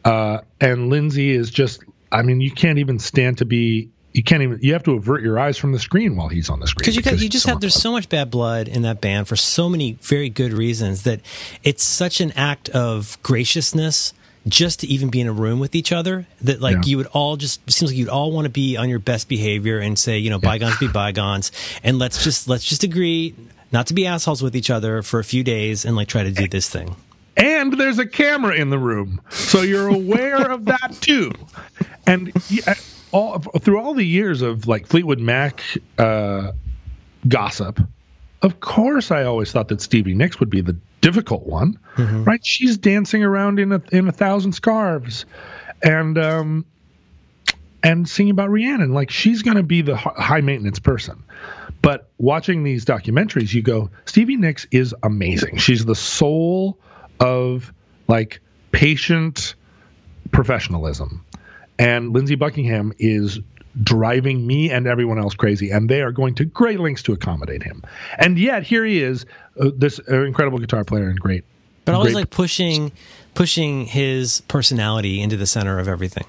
[0.04, 1.84] uh, and Lindsey is just.
[2.10, 3.90] I mean, you can't even stand to be.
[4.14, 4.58] You can't even.
[4.62, 6.96] You have to avert your eyes from the screen while he's on the screen because
[6.96, 9.68] you got, you just have there's so much bad blood in that band for so
[9.68, 11.20] many very good reasons that
[11.62, 14.14] it's such an act of graciousness
[14.46, 16.82] just to even be in a room with each other that like Yeah.
[16.86, 19.78] you would all just seems like you'd all want to be on your best behavior
[19.78, 21.52] and say you know bygones be bygones
[21.82, 23.34] and let's just let's just agree
[23.72, 26.30] not to be assholes with each other for a few days and like try to
[26.30, 26.96] do this thing
[27.38, 31.32] and there's a camera in the room, so you're aware of that too.
[32.06, 32.32] And
[33.12, 35.62] all through all the years of like Fleetwood Mac
[35.98, 36.52] uh,
[37.26, 37.80] gossip,
[38.42, 41.78] of course, I always thought that Stevie Nicks would be the difficult one,
[42.24, 42.44] right?
[42.44, 45.24] She's dancing around in a in a thousand scarves,
[45.82, 46.66] and um,
[47.82, 51.22] and singing about Rhiannon, like she's going to be the high maintenance person.
[51.80, 55.58] But watching these documentaries, you go, Stevie Nicks is amazing.
[55.58, 56.78] She's the soul
[57.20, 57.72] of
[58.06, 58.40] like
[58.72, 59.54] patient
[60.32, 61.24] professionalism.
[61.78, 63.40] And Lindsey Buckingham is
[63.82, 67.62] driving me and everyone else crazy, and they are going to great lengths to accommodate
[67.62, 67.82] him.
[68.18, 69.24] And yet, here he is,
[69.60, 71.44] uh, this uh, incredible guitar player and great.
[71.84, 72.92] but always great- like pushing
[73.34, 76.24] pushing his personality into the center of everything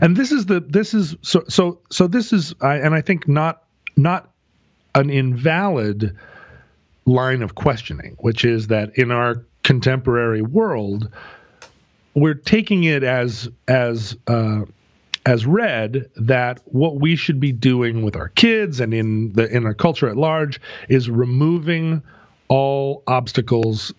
[0.00, 3.28] and this is the this is so so so this is I, and I think
[3.28, 3.62] not
[3.96, 4.30] not
[4.94, 6.16] an invalid
[7.04, 11.10] line of questioning, which is that in our contemporary world,
[12.14, 14.62] we're taking it as as uh,
[15.26, 19.66] as read that what we should be doing with our kids and in the in
[19.66, 22.00] our culture at large is removing
[22.46, 23.92] all obstacles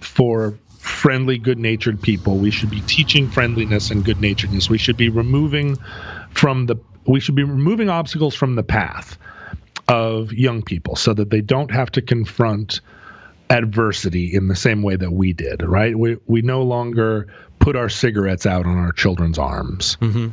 [0.00, 2.36] for friendly, good natured people.
[2.36, 4.68] We should be teaching friendliness and good naturedness.
[4.68, 5.76] We should be removing
[6.30, 9.16] from the we should be removing obstacles from the path
[9.88, 12.82] of young people so that they don't have to confront
[13.48, 15.96] adversity in the same way that we did, right?
[15.96, 17.28] We we no longer
[17.58, 19.96] put our cigarettes out on our children's arms.
[20.00, 20.28] Mm-hmm.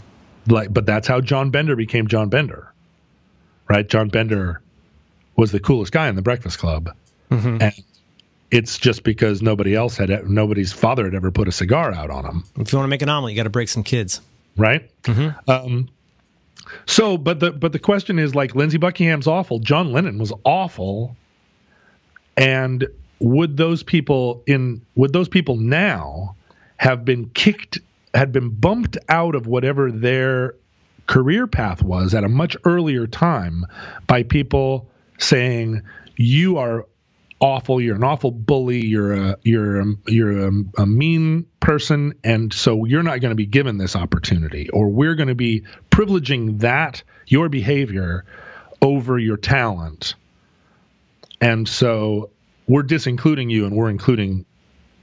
[0.52, 2.72] Like but that's how John Bender became John Bender.
[3.70, 3.88] Right?
[3.88, 4.62] John Bender
[5.36, 6.94] was the coolest guy in the Breakfast Club.
[7.62, 7.74] And
[8.54, 12.24] it's just because nobody else had nobody's father had ever put a cigar out on
[12.24, 14.22] him if you want to make an omelet you got to break some kids
[14.56, 14.92] right
[15.48, 15.90] um
[16.86, 21.18] so but the but the question is like lindsey buckingham's awful john lennon was awful
[22.38, 22.88] and
[23.24, 26.36] would those people in would those people now
[26.78, 27.80] have been kicked
[28.14, 30.56] had been bumped out of whatever their
[31.08, 33.66] career path was at a much earlier time
[34.08, 35.82] by people saying
[36.18, 36.86] you are
[37.40, 42.54] awful you're an awful bully you're a you're a, you're a, a mean person and
[42.54, 46.60] so you're not going to be given this opportunity or we're going to be privileging
[46.60, 48.26] that your behavior
[48.84, 50.16] over your talent.
[51.40, 52.30] And so
[52.68, 54.46] we're disincluding you and we're including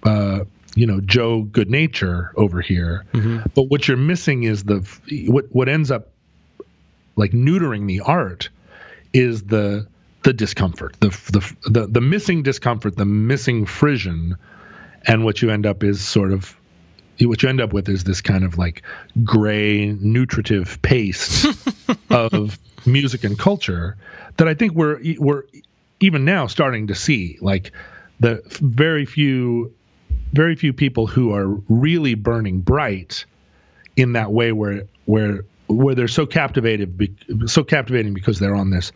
[0.04, 0.44] uh,
[0.74, 3.48] you know Joe Good Nature over here, mm-hmm.
[3.54, 4.78] but what you're missing is the
[5.26, 6.08] what what ends up
[7.16, 8.48] like neutering the art
[9.12, 9.86] is the
[10.22, 14.36] the discomfort, the the the, the missing discomfort, the missing frisson,
[15.06, 16.56] and what you end up is sort of
[17.20, 18.82] what you end up with is this kind of like
[19.24, 21.46] gray nutritive paste
[22.10, 23.96] of music and culture
[24.36, 25.44] that I think we're we're
[26.00, 27.72] even now starting to see like
[28.18, 29.72] the very few
[30.32, 33.24] very few people who are really burning bright
[33.96, 38.92] in that way where where where they're so captivated so captivating because they're on this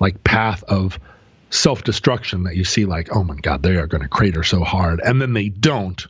[0.00, 0.98] like path of
[1.50, 5.00] self-destruction that you see like oh my god they are going to crater so hard.
[5.02, 6.04] And then they don't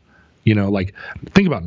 [0.45, 0.95] you know like
[1.27, 1.65] think about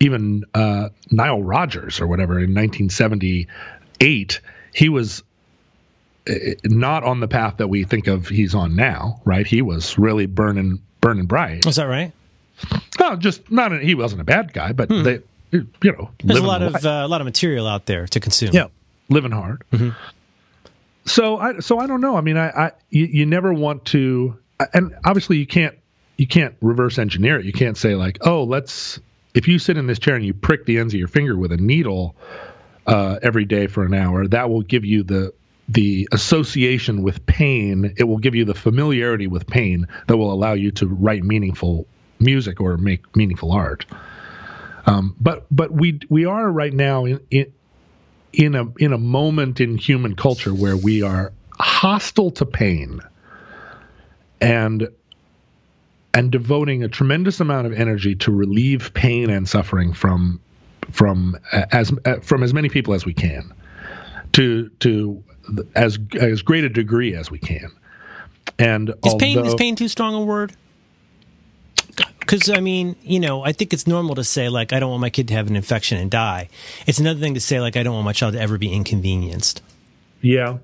[0.00, 4.40] even uh, Nile Rodgers or whatever in 1978
[4.72, 5.22] he was
[6.64, 9.46] not on the path that we think of he's on now right?
[9.46, 11.66] He was really burning burning bright.
[11.66, 12.12] Is that right?
[13.00, 15.02] No just not a, he wasn't a bad guy but hmm.
[15.02, 15.20] they
[15.52, 18.50] you know there's a lot of uh, a lot of material out there to consume.
[18.52, 18.68] Yeah
[19.08, 19.62] living hard.
[19.72, 19.90] Mm-hmm.
[21.06, 22.16] So I so I don't know.
[22.16, 24.38] I mean, I, I you, you never want to,
[24.72, 25.76] and obviously you can't
[26.16, 27.44] you can't reverse engineer it.
[27.44, 29.00] You can't say like, oh, let's
[29.34, 31.52] if you sit in this chair and you prick the ends of your finger with
[31.52, 32.14] a needle
[32.86, 35.34] uh, every day for an hour, that will give you the
[35.68, 37.94] the association with pain.
[37.96, 41.86] It will give you the familiarity with pain that will allow you to write meaningful
[42.20, 43.86] music or make meaningful art.
[44.86, 47.52] Um, but but we we are right now in, in
[48.32, 53.00] in a in a moment in human culture where we are hostile to pain
[54.40, 54.88] and
[56.12, 60.40] and devoting a tremendous amount of energy to relieve pain and suffering from
[60.90, 61.92] from as
[62.22, 63.52] from as many people as we can
[64.32, 65.22] to to
[65.74, 67.70] as as great a degree as we can
[68.58, 70.54] and is although, pain is pain too strong a word
[72.24, 75.00] because I mean, you know, I think it's normal to say like I don't want
[75.00, 76.48] my kid to have an infection and die.
[76.86, 79.62] It's another thing to say like I don't want my child to ever be inconvenienced.
[80.20, 80.58] Yeah,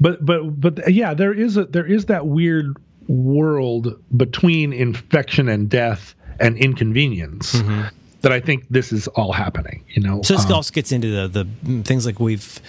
[0.00, 2.76] but but but yeah, there is a there is that weird
[3.08, 7.54] world between infection and death and inconvenience.
[7.54, 7.96] Mm-hmm.
[8.20, 10.20] That I think this is all happening, you know.
[10.20, 12.60] So this um, also gets into the the things like we've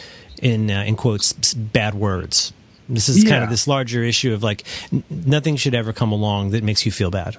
[0.41, 2.53] in uh, in quotes bad words.
[2.89, 3.29] This is yeah.
[3.29, 6.85] kind of this larger issue of like n- nothing should ever come along that makes
[6.85, 7.37] you feel bad.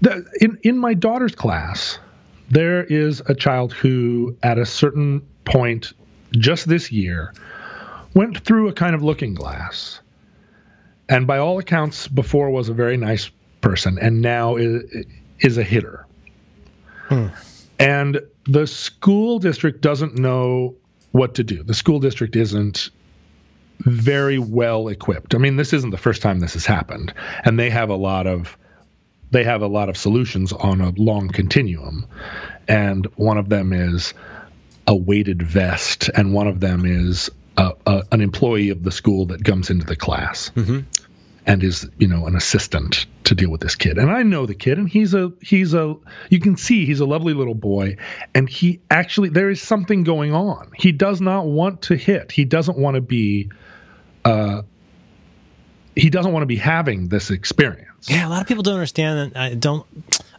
[0.00, 1.98] The, in in my daughter's class,
[2.50, 5.92] there is a child who, at a certain point,
[6.32, 7.32] just this year,
[8.14, 10.00] went through a kind of looking glass,
[11.08, 15.06] and by all accounts, before was a very nice person, and now is
[15.40, 16.06] is a hitter.
[17.08, 17.28] Hmm.
[17.78, 20.76] And the school district doesn't know
[21.12, 21.62] what to do.
[21.62, 22.90] The school district isn't
[23.80, 25.34] very well equipped.
[25.34, 27.12] I mean, this isn't the first time this has happened,
[27.44, 28.56] and they have a lot of
[29.30, 32.06] they have a lot of solutions on a long continuum.
[32.68, 34.12] And one of them is
[34.86, 39.26] a weighted vest, and one of them is a, a, an employee of the school
[39.26, 40.50] that comes into the class.
[40.54, 40.80] Mm-hmm.
[41.44, 44.54] And is you know an assistant to deal with this kid, and I know the
[44.54, 45.96] kid, and he's a he's a
[46.30, 47.96] you can see he's a lovely little boy,
[48.32, 50.70] and he actually there is something going on.
[50.76, 52.30] He does not want to hit.
[52.30, 53.50] He doesn't want to be
[54.24, 54.62] uh,
[55.94, 58.08] he doesn't want to be having this experience.
[58.08, 59.60] Yeah, a lot of people don't understand that.
[59.60, 59.86] don't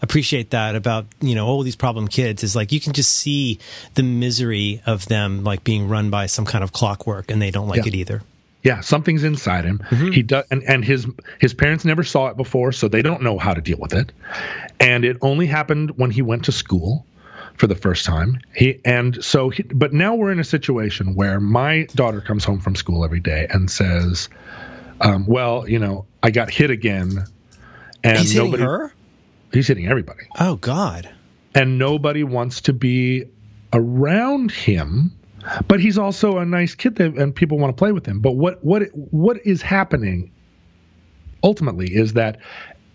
[0.02, 2.44] appreciate that about you know all these problem kids.
[2.44, 3.60] Is like you can just see
[3.94, 7.68] the misery of them like being run by some kind of clockwork, and they don't
[7.68, 7.88] like yeah.
[7.88, 8.22] it either.
[8.64, 9.80] Yeah, something's inside him.
[9.80, 10.12] Mm-hmm.
[10.12, 11.06] He does, and, and his
[11.40, 14.12] his parents never saw it before, so they don't know how to deal with it.
[14.80, 17.06] And it only happened when he went to school
[17.58, 18.40] for the first time.
[18.56, 22.62] He and so, he, but now we're in a situation where my daughter comes home
[22.62, 24.30] from school every day and says,
[25.02, 27.26] um, well, you know, I got hit again,
[28.04, 28.94] and he's nobody, hitting her.
[29.52, 30.24] He's hitting everybody.
[30.40, 31.14] Oh God!
[31.54, 33.26] And nobody wants to be
[33.74, 35.12] around him.
[35.68, 38.20] But he's also a nice kid, that, and people want to play with him.
[38.20, 40.32] But what what what is happening
[41.44, 42.40] ultimately is that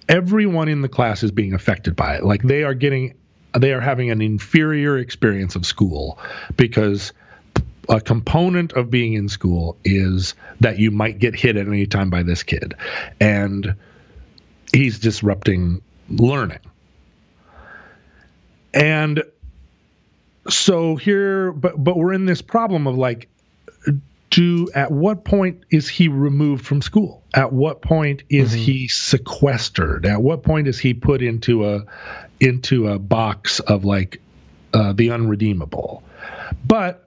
[0.08, 2.24] everyone in the class is being affected by it.
[2.24, 3.14] Like they are getting,
[3.58, 6.18] they are having an inferior experience of school
[6.56, 7.12] because
[7.88, 12.10] a component of being in school is that you might get hit at any time
[12.10, 12.74] by this kid.
[13.20, 13.74] And
[14.72, 16.60] he's disrupting learning.
[18.74, 19.22] And
[20.48, 23.28] so here but but we're in this problem of like
[24.30, 27.22] do at what point is he removed from school?
[27.34, 28.62] At what point is mm-hmm.
[28.62, 30.06] he sequestered?
[30.06, 31.84] At what point is he put into a
[32.40, 34.20] into a box of like
[34.74, 36.02] uh, the unredeemable?
[36.64, 37.06] But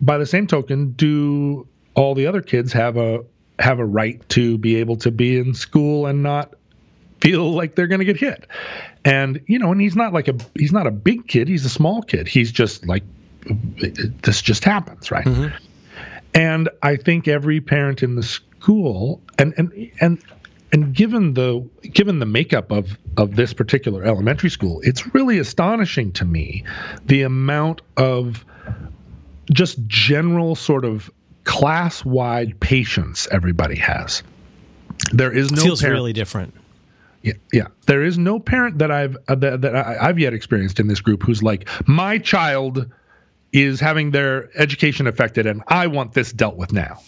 [0.00, 3.24] by the same token, do all the other kids have a
[3.58, 6.54] have a right to be able to be in school and not
[7.20, 8.46] feel like they're going to get hit.
[9.06, 11.46] And you know, and he's not like a he's not a big kid.
[11.46, 12.26] He's a small kid.
[12.26, 13.04] He's just like
[14.22, 15.24] this just happens, right?
[15.24, 15.56] Mm-hmm.
[16.34, 20.18] And I think every parent in the school and and and
[20.72, 26.10] and given the given the makeup of of this particular elementary school, it's really astonishing
[26.12, 26.64] to me
[27.04, 28.44] the amount of
[29.52, 31.08] just general sort of
[31.44, 34.24] class wide patience everybody has.
[35.12, 36.54] There is no feels parent, really different.
[37.26, 37.66] Yeah, yeah.
[37.86, 41.00] There is no parent that I've uh, that, that I, I've yet experienced in this
[41.00, 42.88] group who's like, my child
[43.52, 47.00] is having their education affected, and I want this dealt with now.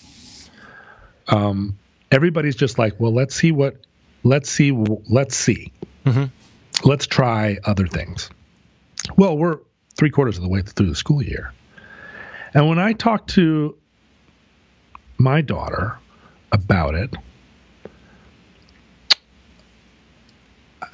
[1.28, 1.78] Um,
[2.10, 3.76] everybody's just like, well, let's see what,
[4.24, 5.72] let's see, let's see,
[6.04, 6.24] mm-hmm.
[6.88, 8.28] let's try other things.
[9.16, 9.60] Well, we're
[9.96, 11.52] three quarters of the way through the school year,
[12.54, 13.76] and when I talk to
[15.16, 15.96] my daughter
[16.50, 17.14] about it,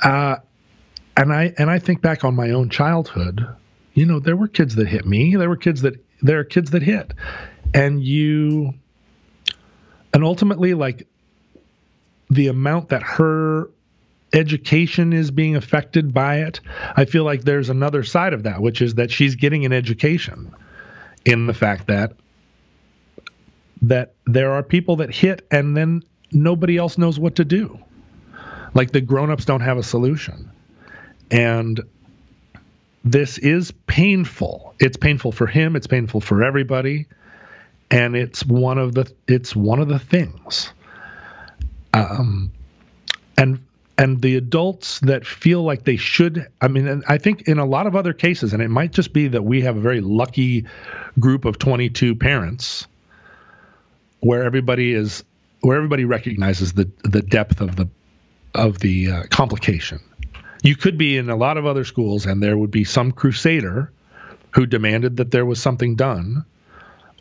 [0.03, 0.37] uh,
[1.17, 3.47] and I and I think back on my own childhood.
[3.95, 5.37] You know, there were kids that hit me.
[5.37, 7.15] There were kids that there are kids that hit,
[7.73, 8.75] and you,
[10.13, 11.07] and ultimately, like
[12.31, 13.71] the amount that her
[14.33, 16.61] education is being affected by it.
[16.97, 20.53] I feel like there's another side of that, which is that she's getting an education
[21.25, 22.13] in the fact that
[23.83, 27.79] that there are people that hit and then nobody else knows what to do.
[28.75, 30.51] Like the grown-ups don't have a solution.
[31.31, 31.81] And
[33.05, 34.75] this is painful.
[34.81, 37.07] It's painful for him, it's painful for everybody,
[37.91, 40.73] and it's one of the it's one of the things.
[41.93, 42.51] Um
[43.37, 43.61] and
[43.97, 47.87] and the adults that feel like they should i mean i think in a lot
[47.87, 50.67] of other cases and it might just be that we have a very lucky
[51.19, 52.87] group of 22 parents
[54.21, 55.23] where everybody is
[55.61, 57.89] where everybody recognizes the the depth of the
[58.55, 60.01] of the uh, complication.
[60.63, 63.93] You could be in a lot of other schools, and there would be some crusader
[64.53, 66.45] who demanded that there was something done,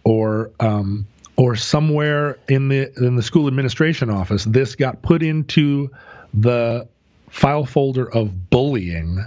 [0.04, 5.90] or um, or somewhere in the in the school administration office, this got put into
[6.34, 6.88] the
[7.30, 9.20] file folder of bullying,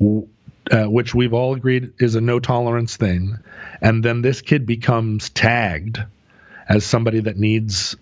[0.00, 3.38] uh, which we've all agreed is a no tolerance thing,
[3.80, 5.98] and then this kid becomes tagged
[6.68, 7.96] as somebody that needs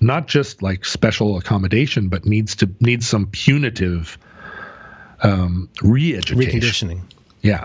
[0.00, 4.18] not just like special accommodation, but needs to needs some punitive
[5.22, 7.00] um, re-education, reconditioning.
[7.42, 7.64] Yeah,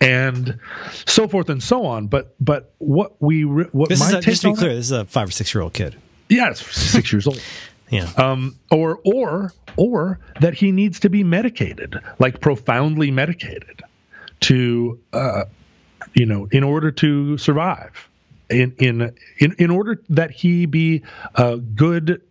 [0.00, 0.58] and
[1.06, 2.06] so forth and so on.
[2.08, 4.92] But but what we what this my is a, just to be clear, this is
[4.92, 5.96] a five or six year old kid.
[6.28, 7.40] Yeah, it's six years old.
[7.90, 8.10] Yeah.
[8.16, 13.82] Um, or or or that he needs to be medicated, like profoundly medicated,
[14.40, 15.44] to uh,
[16.14, 18.08] you know, in order to survive
[18.54, 21.02] in in in, in order that he be
[21.34, 22.22] a good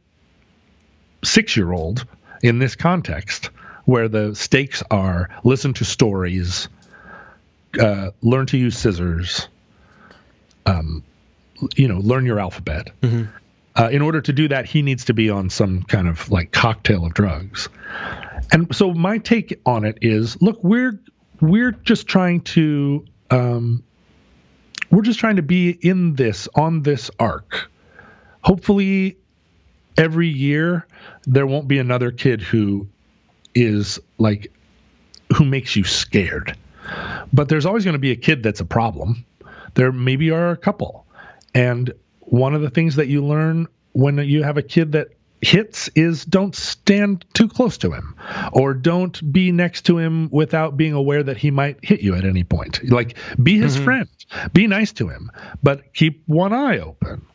[1.23, 2.05] six year old
[2.41, 3.49] in this context
[3.85, 6.69] where the stakes are listen to stories
[7.79, 9.47] uh, learn to use scissors
[10.65, 11.03] um,
[11.75, 13.23] you know learn your alphabet mm-hmm.
[13.75, 16.51] uh, in order to do that he needs to be on some kind of like
[16.51, 17.69] cocktail of drugs
[18.51, 20.99] and so my take on it is look we're
[21.41, 23.83] we're just trying to um,
[24.93, 27.69] we're just trying to be in this on this arc.
[28.41, 29.17] Hopefully,
[29.97, 30.85] every year
[31.25, 32.87] there won't be another kid who
[33.55, 34.51] is like
[35.35, 36.55] who makes you scared.
[37.31, 39.25] But there's always going to be a kid that's a problem.
[39.73, 41.05] There maybe are a couple.
[41.55, 45.07] And one of the things that you learn when you have a kid that
[45.43, 48.15] hits is don't stand too close to him
[48.51, 52.25] or don't be next to him without being aware that he might hit you at
[52.25, 52.89] any point.
[52.89, 53.85] Like be his mm-hmm.
[53.85, 54.09] friend,
[54.53, 55.31] be nice to him,
[55.61, 57.25] but keep one eye open.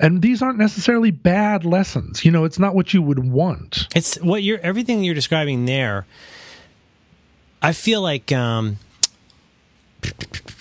[0.00, 2.24] And these aren't necessarily bad lessons.
[2.24, 3.88] You know, it's not what you would want.
[3.94, 6.06] It's what you're everything you're describing there.
[7.62, 8.78] I feel like um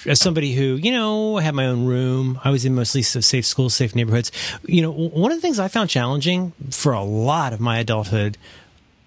[0.08, 3.46] as somebody who, you know, I had my own room, I was in mostly safe
[3.46, 4.32] schools, safe neighborhoods.
[4.66, 8.38] You know, one of the things I found challenging for a lot of my adulthood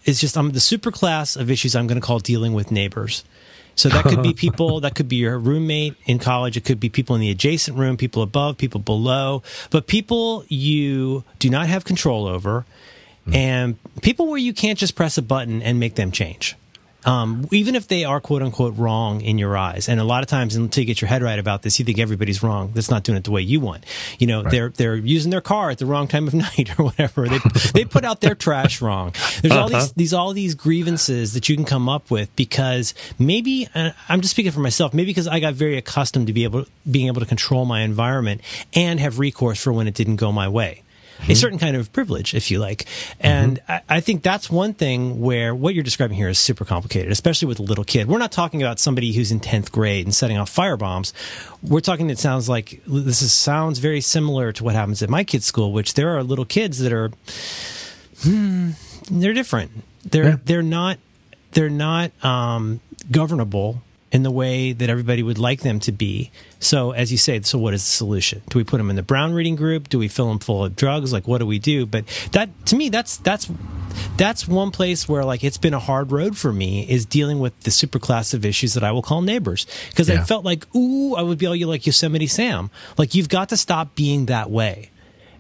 [0.05, 3.25] is just um, the super class of issues I'm going to call dealing with neighbors.
[3.77, 6.57] So that could be people, that could be your roommate in college.
[6.57, 11.25] It could be people in the adjacent room, people above, people below, but people you
[11.39, 12.67] do not have control over
[13.25, 13.35] hmm.
[13.35, 16.57] and people where you can't just press a button and make them change
[17.05, 19.89] um, even if they are quote unquote wrong in your eyes.
[19.89, 21.99] And a lot of times, until you get your head right about this, you think
[21.99, 22.73] everybody's wrong.
[22.75, 23.85] That's not doing it the way you want.
[24.19, 24.51] You know, right.
[24.51, 27.29] they're they're using their car at the wrong time of night or whatever.
[27.29, 27.39] They
[27.73, 29.13] they put out their trash wrong.
[29.41, 29.61] There's uh-huh.
[29.61, 29.93] all these uh-huh.
[29.97, 34.33] these all these grievances that you can come up with because maybe uh, I'm just
[34.33, 34.93] speaking for myself.
[34.95, 38.41] Maybe because I got very accustomed to be able being able to control my environment
[38.75, 40.83] and have recourse for when it didn't go my way.
[41.29, 42.87] A certain kind of privilege, if you like.
[43.21, 43.73] And Mm-hmm.
[43.73, 47.49] I, I think that's one thing where what you're describing here is super complicated, especially
[47.49, 48.07] with a little kid.
[48.09, 51.13] We're not talking about somebody who's in 10th grade and setting off fire bombs.
[51.63, 55.25] We're talking, it sounds like this is, sounds very similar to what happens at my
[55.25, 57.11] kid's school, which there are little kids that are,
[58.23, 58.71] hmm,
[59.11, 59.71] they're different.
[60.05, 60.37] They're, Yeah.
[60.45, 60.99] they're not,
[61.53, 66.31] they're not, um, governable in the way that everybody would like them to be.
[66.59, 68.43] So, as you say, so what is the solution?
[68.49, 69.89] Do we put them in the brown reading group?
[69.89, 71.13] Do we fill them full of drugs?
[71.13, 71.87] Like, what do we do?
[71.87, 73.51] But that, to me, that's that's
[74.17, 77.59] that's one place where like it's been a hard road for me is dealing with
[77.61, 81.23] the superclass of issues that I will call neighbors because I felt like ooh, I
[81.23, 82.71] would be all you like Yosemite Sam.
[82.99, 84.90] Like you've got to stop being that way.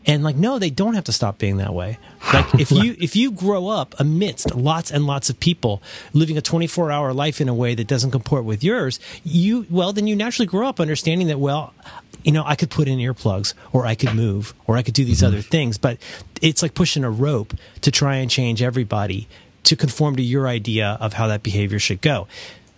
[0.06, 1.98] And like, no, they don't have to stop being that way.
[2.32, 5.82] Like if you if you grow up amidst lots and lots of people
[6.12, 9.92] living a 24 hour life in a way that doesn't comport with yours, you well
[9.92, 11.74] then you naturally grow up understanding that well,
[12.22, 15.04] you know, I could put in earplugs or I could move or I could do
[15.04, 15.26] these mm-hmm.
[15.26, 15.98] other things, but
[16.40, 19.28] it's like pushing a rope to try and change everybody
[19.64, 22.26] to conform to your idea of how that behavior should go.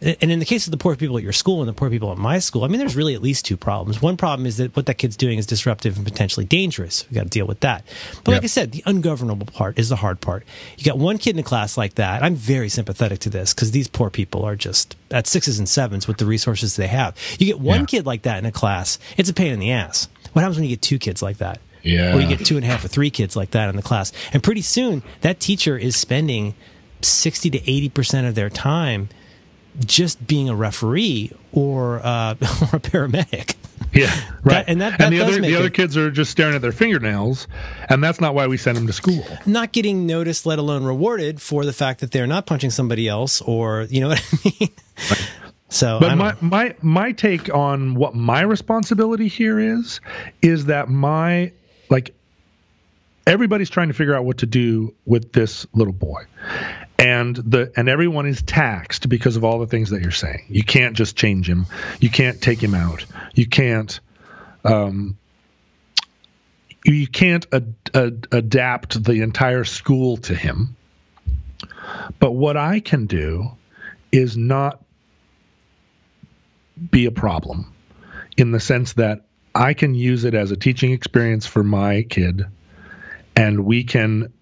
[0.04, 2.10] And in the case of the poor people at your school and the poor people
[2.10, 4.02] at my school, I mean, there's really at least two problems.
[4.02, 7.08] One problem is that what that kid's doing is disruptive and potentially dangerous.
[7.08, 7.84] We got to deal with that.
[8.24, 10.44] But like I said, the ungovernable part is the hard part.
[10.76, 12.22] You got one kid in a class like that.
[12.24, 16.08] I'm very sympathetic to this because these poor people are just at sixes and sevens
[16.08, 17.16] with the resources they have.
[17.38, 17.86] You get one Yeah.
[17.86, 20.08] kid like that in a class, it's a pain in the ass.
[20.32, 21.60] What happens when you get two kids like that?
[21.84, 22.16] Yeah.
[22.16, 24.12] Or you get two and a half or three kids like that in the class.
[24.32, 26.54] And pretty soon, that teacher is spending
[27.02, 29.08] 60 to 80% of their time
[29.84, 33.54] just being a referee or, uh, or a paramedic.
[33.94, 34.10] Yeah,
[34.42, 34.64] right.
[34.66, 37.46] and that- that the other the other it- kids are just staring at their fingernails,
[37.90, 39.22] and that's not why we send them to school.
[39.44, 43.42] Not getting noticed, let alone rewarded for the fact that they're not punching somebody else
[43.42, 44.70] or, you know what I mean?
[45.68, 50.00] So, But my, my my take on what my responsibility here is
[50.42, 51.52] is that my
[51.90, 52.14] like
[53.26, 56.24] everybody's trying to figure out what to do with this little boy.
[57.02, 60.44] And the and everyone is taxed because of all the things that you're saying.
[60.48, 61.66] You can't just change him.
[62.00, 63.04] You can't take him out.
[63.34, 63.98] You can't
[64.64, 65.18] um
[66.84, 70.76] you can't ad- ad- adapt the entire school to him.
[72.20, 73.50] But what I can do
[74.12, 74.80] is not
[76.90, 77.74] be a problem
[78.36, 79.24] in the sense that
[79.54, 82.46] I can use it as a teaching experience for my kid
[83.36, 84.32] and we can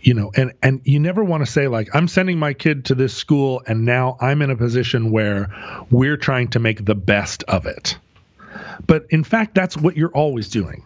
[0.00, 2.94] you know and and you never want to say like I'm sending my kid to
[2.94, 5.50] this school and now I'm in a position where
[5.90, 7.98] we're trying to make the best of it.
[8.86, 10.84] But in fact that's what you're always doing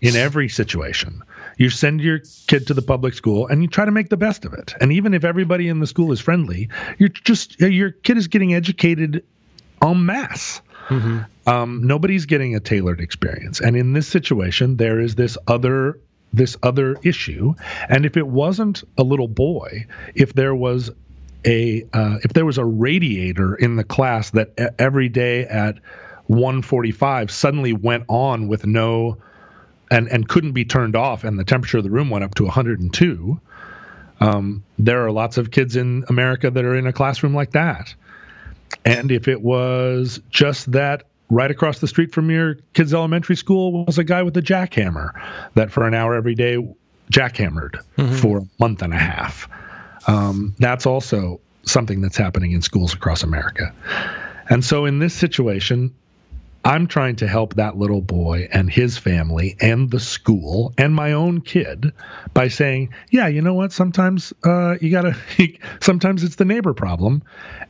[0.00, 1.22] in every situation.
[1.56, 4.44] You send your kid to the public school and you try to make the best
[4.44, 4.74] of it.
[4.80, 8.54] And even if everybody in the school is friendly, you're just your kid is getting
[8.54, 9.24] educated
[9.82, 10.60] en masse.
[11.46, 15.98] Um, nobody's getting a tailored experience, and in this situation, there is this other
[16.36, 17.54] this other issue.
[17.88, 20.90] And if it wasn't a little boy, if there was
[21.44, 25.78] a uh, if there was a radiator in the class that every day at
[26.28, 29.18] 1:45 suddenly went on with no
[29.90, 32.44] and and couldn't be turned off, and the temperature of the room went up to
[32.44, 33.40] 102.
[34.20, 37.94] Um, there are lots of kids in America that are in a classroom like that.
[38.84, 43.84] And if it was just that right across the street from your kid's elementary school
[43.84, 45.10] was a guy with a jackhammer
[45.54, 46.56] that for an hour every day
[47.12, 47.76] jackhammered
[48.20, 49.48] for a month and a half.
[50.06, 53.74] Um, that's also something that's happening in schools across America.
[54.48, 55.94] And so in this situation,
[56.64, 61.12] I'm trying to help that little boy and his family and the school and my
[61.12, 61.92] own kid
[62.32, 63.70] by saying, yeah, you know what?
[63.70, 65.14] Sometimes uh, you gotta.
[65.80, 67.22] sometimes it's the neighbor problem,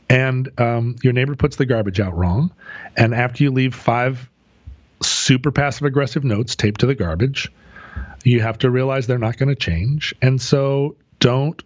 [0.09, 2.53] and um, your neighbor puts the garbage out wrong,
[2.95, 4.29] and after you leave five
[5.03, 7.51] super passive aggressive notes taped to the garbage,
[8.23, 11.61] you have to realize they're not going to change, and so don't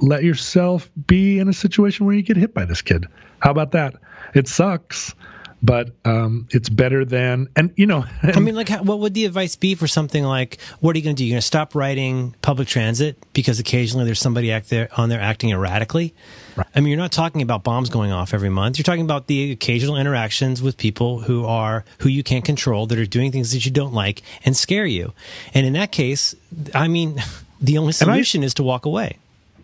[0.00, 3.06] let yourself be in a situation where you get hit by this kid.
[3.38, 3.94] How about that?
[4.34, 5.14] It sucks
[5.62, 9.24] but um, it's better than and you know I mean, like, how, what would the
[9.24, 11.24] advice be for something like, what are you going to do?
[11.24, 15.20] You're going to stop riding public transit because occasionally there's somebody act there on there
[15.20, 16.14] acting erratically.
[16.56, 16.66] Right.
[16.74, 18.78] I mean, you're not talking about bombs going off every month.
[18.78, 22.98] You're talking about the occasional interactions with people who are who you can't control that
[22.98, 25.12] are doing things that you don't like and scare you.
[25.54, 26.34] And in that case,
[26.74, 27.22] I mean,
[27.60, 29.18] the only I- solution is to walk away.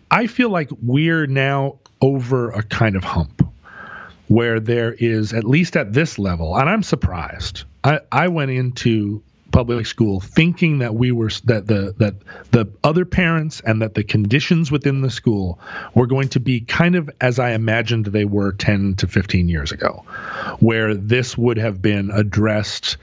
[0.09, 3.45] I feel like we're now over a kind of hump
[4.27, 7.63] where there is at least at this level and I'm surprised.
[7.83, 9.21] I I went into
[9.51, 12.15] public school thinking that we were that the that
[12.51, 15.59] the other parents and that the conditions within the school
[15.95, 19.71] were going to be kind of as I imagined they were 10 to 15 years
[19.71, 20.03] ago
[20.59, 22.97] where this would have been addressed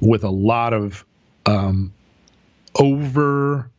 [0.00, 1.04] with a lot of
[1.46, 1.92] um,
[2.74, 3.70] over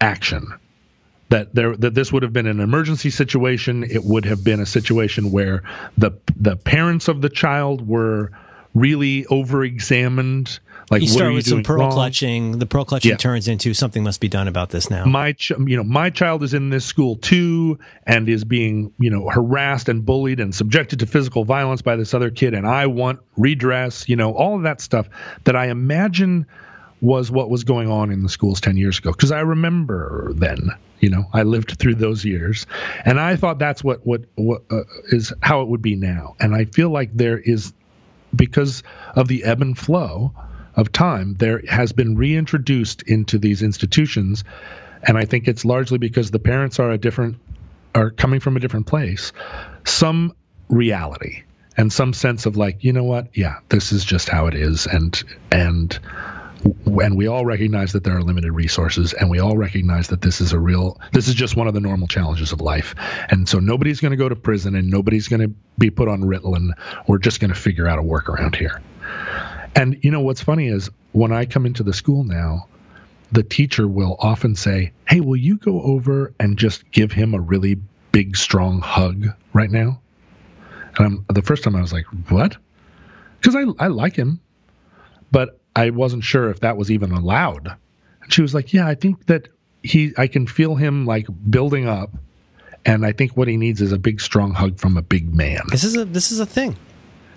[0.00, 0.46] action
[1.34, 4.66] that there that this would have been an emergency situation it would have been a
[4.66, 5.62] situation where
[5.98, 8.30] the the parents of the child were
[8.72, 10.58] really over examined
[10.90, 11.92] like you start are you with some pearl wrong?
[11.92, 12.58] clutching.
[12.58, 13.16] The pearl clutching Yeah.
[13.16, 15.04] turns into something must be done about this now.
[15.06, 19.10] my ch- you know my child is in this school too and is being you
[19.10, 22.86] know harassed and bullied and subjected to physical violence by this other kid and I
[22.86, 25.08] want redress you know all of that stuff
[25.44, 26.46] that I imagine
[27.00, 29.12] was what was going on in the schools 10 years ago.
[29.12, 32.66] Because I remember then you know I lived through those years
[33.04, 36.36] and I thought that's what what what uh, is how it would be now.
[36.40, 37.72] And I feel like there is
[38.34, 38.82] because
[39.14, 40.32] of the ebb and flow
[40.76, 44.44] of time, there has been reintroduced into these institutions,
[45.02, 47.36] and I think it's largely because the parents are a different,
[47.94, 49.32] are coming from a different place,
[49.84, 50.34] some
[50.68, 51.44] reality
[51.76, 54.86] and some sense of like, you know what, yeah, this is just how it is,
[54.86, 55.98] and and
[56.64, 60.40] and we all recognize that there are limited resources and we all recognize that this
[60.40, 62.94] is a real this is just one of the normal challenges of life.
[63.30, 66.22] And so nobody's going to go to prison and nobody's going to be put on
[66.22, 66.70] ritalin.
[67.06, 68.80] We're just going to figure out a workaround here.
[69.74, 72.68] And you know what's funny is when i come into the school now
[73.32, 77.40] the teacher will often say hey will you go over and just give him a
[77.40, 77.76] really
[78.12, 80.00] big strong hug right now?
[80.96, 82.56] And I'm, the first time i was like what?
[83.40, 84.40] Because I, I like him.
[85.32, 87.74] But I wasn't sure if that was even allowed.
[88.22, 89.48] And she was like, "Yeah, I think that
[89.82, 92.10] he I can feel him like building up
[92.86, 95.62] and I think what he needs is a big strong hug from a big man."
[95.70, 96.76] This is a this is a thing.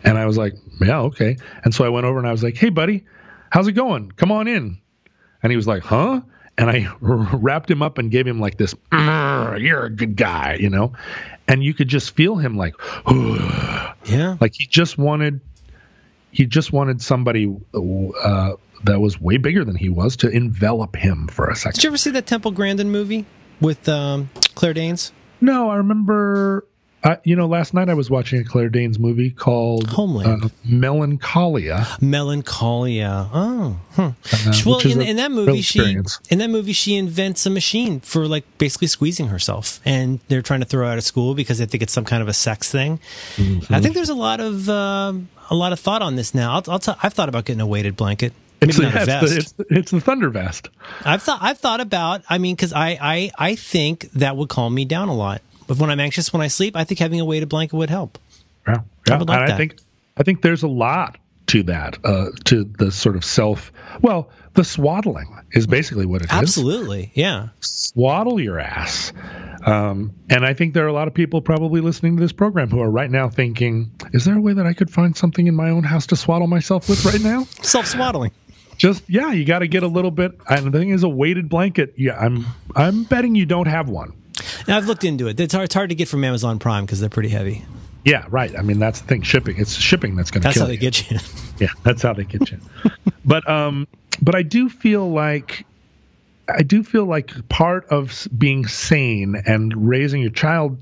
[0.04, 2.56] And I was like, "Yeah, okay." And so I went over and I was like,
[2.58, 3.04] "Hey buddy,
[3.50, 4.12] how's it going?
[4.12, 4.78] Come on in."
[5.44, 6.22] And he was like, "Huh?"
[6.60, 10.58] And I wrapped him up and gave him like this, "Mm, "You're a good guy,"
[10.60, 10.94] you know.
[11.48, 12.76] And you could just feel him like
[14.06, 14.38] Yeah.
[14.40, 15.42] like he just wanted
[16.38, 18.52] he just wanted somebody uh,
[18.84, 21.78] that was way bigger than he was to envelop him for a second.
[21.78, 23.26] Did you ever see that Temple Grandin movie
[23.60, 25.12] with um, Claire Danes?
[25.42, 26.64] No, I remember.
[27.08, 30.44] Uh, you know, last night I was watching a Claire Danes movie called Homeland.
[30.44, 31.88] uh, Melancholia.
[32.02, 33.30] Melancholia.
[33.34, 34.12] Oh, huh.
[34.34, 36.20] uh, well, in, in that movie, she experience.
[36.30, 40.60] in that movie she invents a machine for like basically squeezing herself, and they're trying
[40.60, 42.70] to throw her out of school because they think it's some kind of a sex
[42.70, 43.00] thing.
[43.38, 43.74] Mm-hmm.
[43.74, 46.56] I think there's a lot of um, a lot of thought on this now.
[46.56, 48.34] I'll, I'll t- I've thought about getting a weighted blanket.
[48.60, 49.24] Maybe It's, not a it's, vest.
[49.24, 50.70] the, it's, it's the Thunder Vest.
[51.06, 52.24] I've thought I've thought about.
[52.28, 55.42] I mean, because I, I I think that would calm me down a lot.
[55.68, 58.18] But when I'm anxious when I sleep, I think having a weighted blanket would help.
[58.68, 59.18] Yeah, yeah.
[59.18, 59.54] would like and that.
[59.54, 59.78] I think
[60.18, 61.18] I think there's a lot
[61.48, 61.98] to that.
[62.04, 63.72] Uh, to the sort of self.
[64.02, 66.32] Well, the swaddling is basically what it is.
[66.32, 67.50] Absolutely, yeah.
[67.60, 69.14] swaddle your ass.
[69.66, 72.70] Um, and I think there are a lot of people probably listening to this program
[72.70, 75.56] who are right now thinking, is there a way that I could find something in
[75.56, 77.44] my own house to swaddle myself with right now?
[77.62, 78.32] Self swaddling.
[78.78, 80.40] Just yeah, you got to get a little bit.
[80.48, 81.94] And the thing is, a weighted blanket.
[81.98, 82.46] Yeah, I'm
[82.76, 84.14] I'm betting you don't have one.
[84.68, 85.40] Now I've looked into it.
[85.40, 87.66] It's hard, it's hard to get from Amazon Prime because they're pretty heavy.
[88.06, 88.58] Yeah, right.
[88.58, 89.22] I mean, that's the thing.
[89.24, 89.58] Shipping.
[89.58, 90.80] It's shipping that's going to That's how they you.
[90.80, 91.20] get you.
[91.60, 92.60] Yeah, that's how they get you.
[93.26, 93.88] but um,
[94.22, 95.66] but I do feel like
[96.48, 100.78] I do feel like part of being sane and raising your child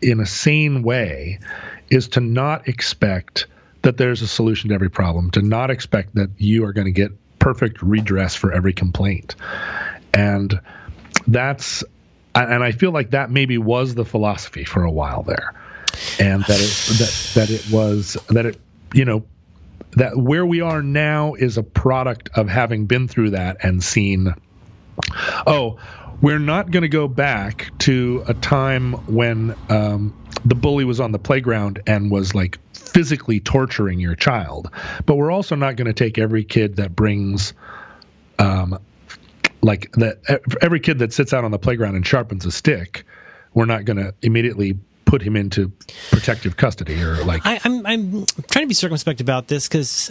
[0.00, 1.38] in a sane way
[1.88, 3.46] is to not expect
[3.82, 6.92] that there's a solution to every problem, to not expect that you are going to
[6.92, 9.36] get perfect redress for every complaint.
[10.12, 10.60] And
[11.28, 11.84] that's
[12.34, 15.54] and I feel like that maybe was the philosophy for a while there.
[16.18, 18.60] And that it that, that it was that it
[18.94, 19.24] you know
[19.92, 24.34] that where we are now is a product of having been through that and seen
[25.46, 25.78] oh
[26.20, 31.10] we're not going to go back to a time when um, the bully was on
[31.10, 34.70] the playground and was like physically torturing your child
[35.04, 37.52] but we're also not going to take every kid that brings
[38.38, 38.78] um,
[39.62, 40.18] like that
[40.60, 43.04] every kid that sits out on the playground and sharpens a stick
[43.54, 45.70] we're not going to immediately put him into
[46.10, 50.10] protective custody or like I, I'm I'm trying to be circumspect about this because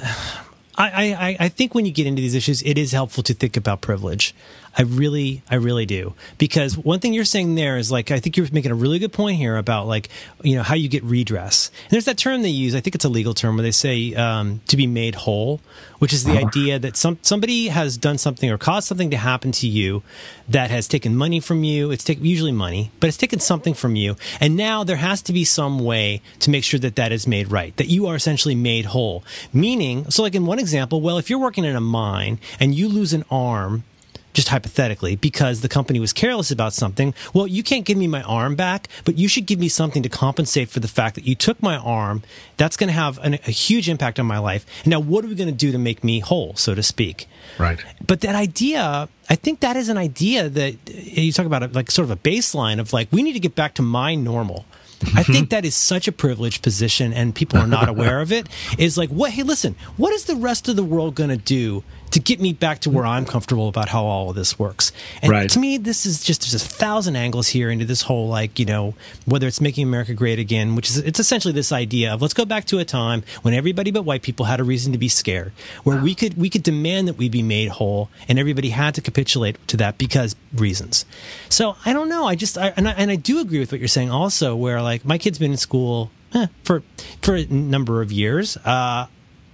[0.77, 3.57] I, I I think when you get into these issues, it is helpful to think
[3.57, 4.33] about privilege.
[4.77, 8.37] I really I really do because one thing you're saying there is like I think
[8.37, 10.07] you're making a really good point here about like
[10.43, 11.71] you know how you get redress.
[11.83, 12.73] And there's that term they use.
[12.73, 15.59] I think it's a legal term where they say um, to be made whole,
[15.99, 19.51] which is the idea that some somebody has done something or caused something to happen
[19.53, 20.03] to you
[20.47, 21.91] that has taken money from you.
[21.91, 25.33] It's taken usually money, but it's taken something from you, and now there has to
[25.33, 27.75] be some way to make sure that that is made right.
[27.75, 29.23] That you are essentially made whole.
[29.51, 32.87] Meaning, so like in one example, well, if you're working in a mine and you
[32.87, 33.83] lose an arm
[34.33, 38.21] just hypothetically, because the company was careless about something, well, you can't give me my
[38.23, 41.35] arm back, but you should give me something to compensate for the fact that you
[41.35, 42.23] took my arm.
[42.57, 44.65] That's going to have an, a huge impact on my life.
[44.83, 47.27] And now, what are we going to do to make me whole, so to speak?
[47.57, 47.83] Right.
[48.05, 52.05] But that idea, I think that is an idea that you talk about, like sort
[52.05, 54.65] of a baseline of like, we need to get back to my normal.
[55.01, 55.33] I mm-hmm.
[55.33, 58.47] think that is such a privileged position and people are not aware of it.
[58.77, 61.83] Is like, what, hey, listen, what is the rest of the world going to do
[62.11, 64.91] to get me back to where I'm comfortable about how all of this works.
[65.21, 65.49] And right.
[65.49, 68.65] to me, this is just there's a thousand angles here into this whole like you
[68.65, 68.93] know
[69.25, 72.45] whether it's making America great again, which is it's essentially this idea of let's go
[72.45, 75.53] back to a time when everybody but white people had a reason to be scared,
[75.83, 79.01] where we could we could demand that we be made whole, and everybody had to
[79.01, 81.05] capitulate to that because reasons.
[81.49, 82.25] So I don't know.
[82.25, 84.81] I just I, and I, and I do agree with what you're saying also, where
[84.81, 86.83] like my kid's been in school eh, for
[87.21, 88.57] for a number of years.
[88.57, 89.07] Uh,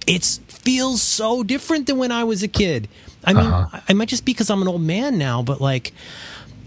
[0.08, 2.88] it feels so different than when I was a kid.
[3.24, 3.80] I mean, uh-huh.
[3.88, 5.92] I might just be because I'm an old man now, but like,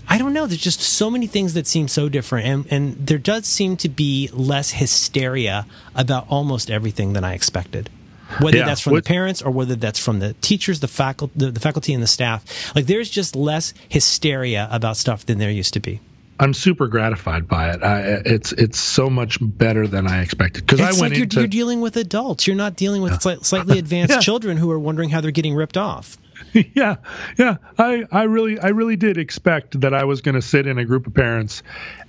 [0.07, 0.45] I don't know.
[0.45, 3.89] There's just so many things that seem so different, and and there does seem to
[3.89, 5.65] be less hysteria
[5.95, 7.89] about almost everything than I expected.
[8.39, 8.65] Whether yeah.
[8.65, 9.03] that's from what?
[9.03, 12.07] the parents or whether that's from the teachers, the faculty, the, the faculty, and the
[12.07, 15.99] staff, like there's just less hysteria about stuff than there used to be.
[16.41, 17.83] I'm super gratified by it.
[17.83, 21.39] I, it's it's so much better than I expected because I went like you're, into
[21.41, 22.47] you're dealing with adults.
[22.47, 24.19] You're not dealing with slightly advanced yeah.
[24.21, 26.17] children who are wondering how they're getting ripped off.
[26.73, 26.95] yeah,
[27.37, 27.57] yeah.
[27.77, 30.85] I I really I really did expect that I was going to sit in a
[30.85, 31.61] group of parents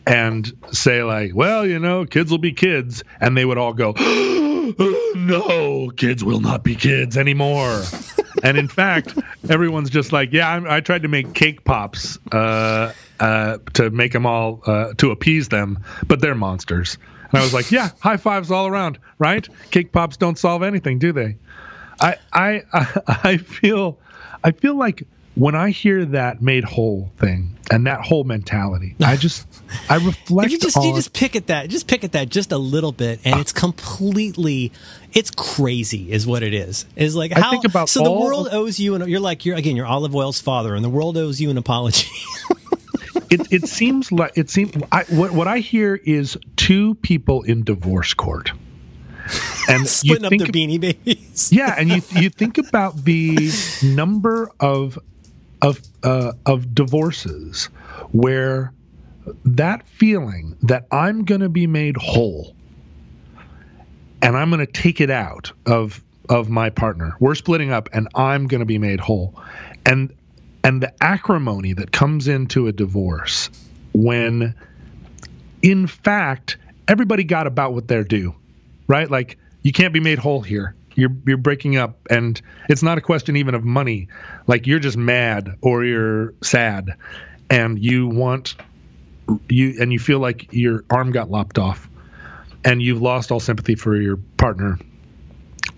[0.07, 3.95] and say like, well, you know, kids will be kids, and they would all go.
[4.42, 4.42] Oh,
[5.15, 7.83] no, kids will not be kids anymore.
[8.43, 9.19] and in fact,
[9.49, 14.13] everyone's just like, yeah, I, I tried to make cake pops uh, uh, to make
[14.13, 16.99] them all uh, to appease them, but they're monsters.
[17.31, 19.49] And I was like, yeah, high fives all around, right?
[19.71, 21.37] Cake pops don't solve anything, do they?
[22.01, 22.63] I I
[23.07, 23.99] I feel
[24.45, 29.17] I feel like when I hear that made whole thing and that whole mentality, I
[29.17, 29.47] just
[29.89, 30.47] I reflect.
[30.47, 32.59] If you just on, you just pick at that, just pick at that just a
[32.59, 34.73] little bit, and it's completely,
[35.13, 36.85] it's crazy, is what it is.
[36.97, 39.47] Is like how I think about so the world of, owes you, and you're like
[39.47, 42.09] you're again you're Olive Oyl's father, and the world owes you an apology.
[43.31, 47.65] it it seems like it seems I, what what I hear is two people in
[47.65, 48.53] divorce court
[49.69, 51.51] and splitting up the beanie babies.
[51.53, 53.51] yeah, and you you think about the
[53.83, 54.99] number of
[55.63, 57.67] of uh, of divorces
[58.11, 58.73] where
[59.45, 62.55] that feeling that I'm going to be made whole
[64.21, 67.17] and I'm going to take it out of of my partner.
[67.21, 69.41] We're splitting up and I'm going to be made whole.
[69.87, 70.15] And
[70.65, 73.51] and the acrimony that comes into a divorce
[73.93, 74.55] when
[75.63, 76.57] in fact
[76.89, 78.35] everybody got about what they're due.
[78.89, 79.11] Right?
[79.11, 83.01] Like you can't be made whole here you're you're breaking up and it's not a
[83.01, 84.09] question even of money
[84.47, 86.97] like you're just mad or you're sad
[87.51, 88.57] and you want
[89.49, 91.89] you and you feel like your arm got lopped off
[92.65, 94.79] and you've lost all sympathy for your partner.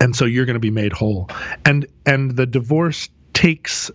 [0.00, 1.28] And so you're going to be made whole.
[1.64, 3.90] And and the divorce takes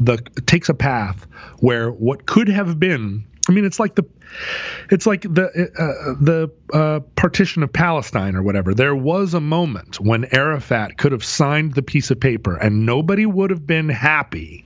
[0.00, 1.26] the takes a path
[1.58, 4.04] where what could have been I mean, it's like the,
[4.90, 5.46] it's like the
[5.78, 8.74] uh, the uh, partition of Palestine or whatever.
[8.74, 13.26] There was a moment when Arafat could have signed the piece of paper, and nobody
[13.26, 14.64] would have been happy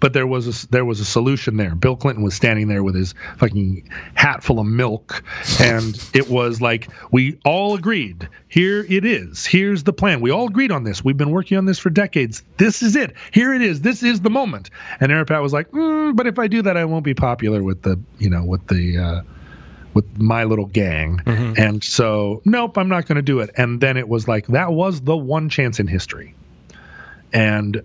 [0.00, 1.74] but there was a, there was a solution there.
[1.74, 5.22] Bill Clinton was standing there with his fucking hat full of milk,
[5.60, 8.28] and it was like we all agreed.
[8.48, 9.44] Here it is.
[9.44, 10.20] Here's the plan.
[10.20, 11.04] We all agreed on this.
[11.04, 12.42] We've been working on this for decades.
[12.56, 13.14] This is it.
[13.32, 13.80] Here it is.
[13.80, 14.70] This is the moment.
[15.00, 17.82] And Arafat was like, mm, but if I do that, I won't be popular with
[17.82, 18.98] the you know with the.
[18.98, 19.22] Uh,
[19.94, 21.18] with my little gang.
[21.24, 21.54] Mm-hmm.
[21.56, 23.50] And so, nope, I'm not going to do it.
[23.56, 26.34] And then it was like, that was the one chance in history.
[27.32, 27.82] And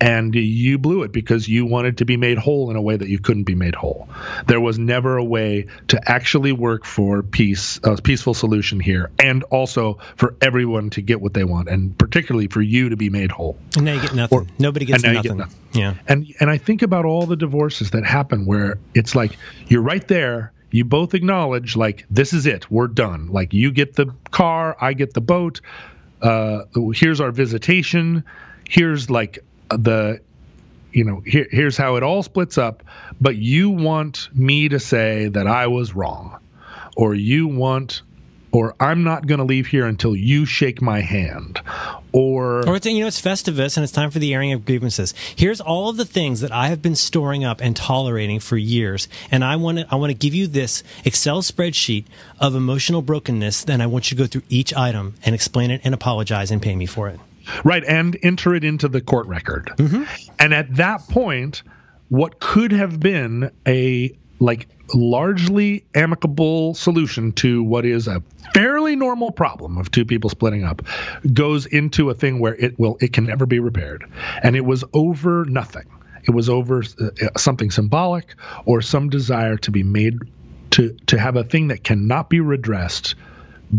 [0.00, 3.08] and you blew it because you wanted to be made whole in a way that
[3.08, 4.08] you couldn't be made whole.
[4.46, 9.42] There was never a way to actually work for peace, a peaceful solution here, and
[9.44, 13.30] also for everyone to get what they want, and particularly for you to be made
[13.30, 13.56] whole.
[13.76, 14.38] And now you get nothing.
[14.38, 15.22] Or, Nobody gets nothing.
[15.22, 15.58] Get nothing.
[15.72, 15.94] Yeah.
[16.06, 19.36] And and I think about all the divorces that happen where it's like
[19.68, 20.52] you're right there.
[20.70, 22.68] You both acknowledge like this is it.
[22.68, 23.28] We're done.
[23.30, 25.60] Like you get the car, I get the boat.
[26.20, 26.64] Uh,
[26.94, 28.24] here's our visitation.
[28.68, 29.38] Here's like
[29.70, 30.20] the
[30.92, 32.82] you know here, here's how it all splits up
[33.20, 36.38] but you want me to say that i was wrong
[36.96, 38.02] or you want
[38.52, 41.60] or i'm not going to leave here until you shake my hand
[42.12, 45.12] or or it's you know it's festivus and it's time for the airing of grievances.
[45.34, 49.08] Here's all of the things that i have been storing up and tolerating for years
[49.30, 52.04] and i want to i want to give you this excel spreadsheet
[52.38, 55.80] of emotional brokenness then i want you to go through each item and explain it
[55.82, 57.18] and apologize and pay me for it
[57.64, 59.70] right, and enter it into the court record.
[60.38, 61.62] And at that point,
[62.08, 68.22] what could have been a like largely amicable solution to what is a
[68.52, 70.82] fairly normal problem of two people splitting up
[71.32, 74.04] goes into a thing where it will it can never be repaired.
[74.42, 75.86] And it was over nothing.
[76.24, 78.34] It was over uh, something symbolic
[78.64, 80.18] or some desire to be made
[80.70, 83.14] to to have a thing that cannot be redressed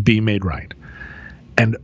[0.04, 0.74] be made right.
[1.58, 1.78] And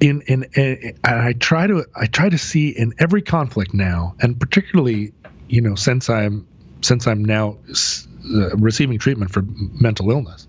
[0.00, 4.38] in, in in I try to I try to see in every conflict now and
[4.38, 5.12] particularly
[5.48, 6.46] you know since I'm
[6.82, 10.46] since I'm now uh, receiving treatment for mental illness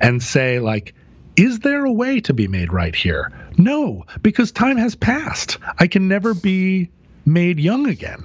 [0.00, 0.94] and say like
[1.36, 3.32] is there a way to be made right here?
[3.56, 5.58] No because time has passed.
[5.78, 6.90] I can never be
[7.24, 8.24] made young again.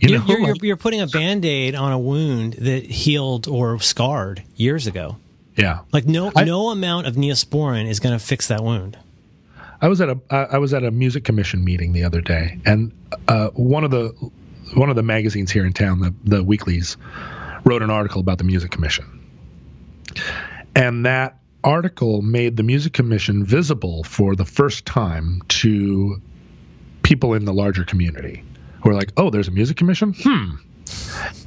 [0.00, 3.78] You you're, know you're, you're, you're putting a band-aid on a wound that healed or
[3.80, 5.16] scarred years ago.
[5.56, 5.80] Yeah.
[5.92, 8.98] Like no I, no amount of neosporin is going to fix that wound
[9.80, 12.92] i was at a i was at a music commission meeting the other day and
[13.28, 14.08] uh, one of the
[14.74, 16.96] one of the magazines here in town the the weeklies
[17.64, 19.04] wrote an article about the music commission
[20.74, 26.22] and that article made the Music Commission visible for the first time to
[27.02, 28.42] people in the larger community
[28.82, 30.14] who are like, oh, there's a music commission?
[30.16, 30.56] Hmm.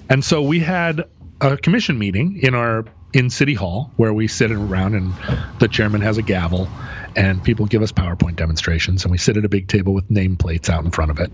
[0.10, 1.06] And so we had
[1.40, 5.14] a commission meeting in our in City Hall where we sit around and
[5.60, 6.68] the chairman has a gavel
[7.16, 10.70] and people give us PowerPoint demonstrations and we sit at a big table with nameplates
[10.70, 11.32] out in front of it.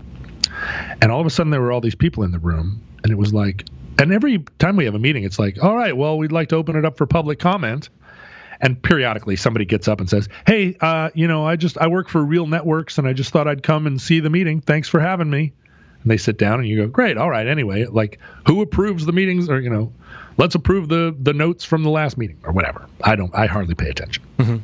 [1.02, 3.16] And all of a sudden there were all these people in the room and it
[3.16, 3.64] was like,
[3.98, 6.56] and every time we have a meeting, it's like, all right, well, we'd like to
[6.56, 7.88] open it up for public comment.
[8.60, 12.08] And periodically, somebody gets up and says, "Hey, uh, you know, I just I work
[12.08, 14.62] for Real Networks, and I just thought I'd come and see the meeting.
[14.62, 15.52] Thanks for having me."
[16.02, 19.12] And they sit down, and you go, "Great, all right." Anyway, like, who approves the
[19.12, 19.92] meetings, or you know,
[20.38, 22.86] let's approve the the notes from the last meeting, or whatever.
[23.04, 23.34] I don't.
[23.34, 24.24] I hardly pay attention.
[24.38, 24.56] Mm-hmm.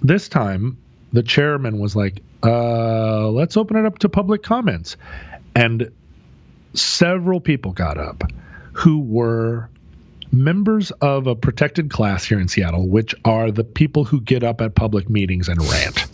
[0.00, 0.78] This time,
[1.12, 4.96] the chairman was like, uh, "Let's open it up to public comments,"
[5.54, 5.90] and
[6.74, 8.24] several people got up
[8.72, 9.70] who were
[10.30, 14.60] members of a protected class here in Seattle, which are the people who get up
[14.60, 16.06] at public meetings and rant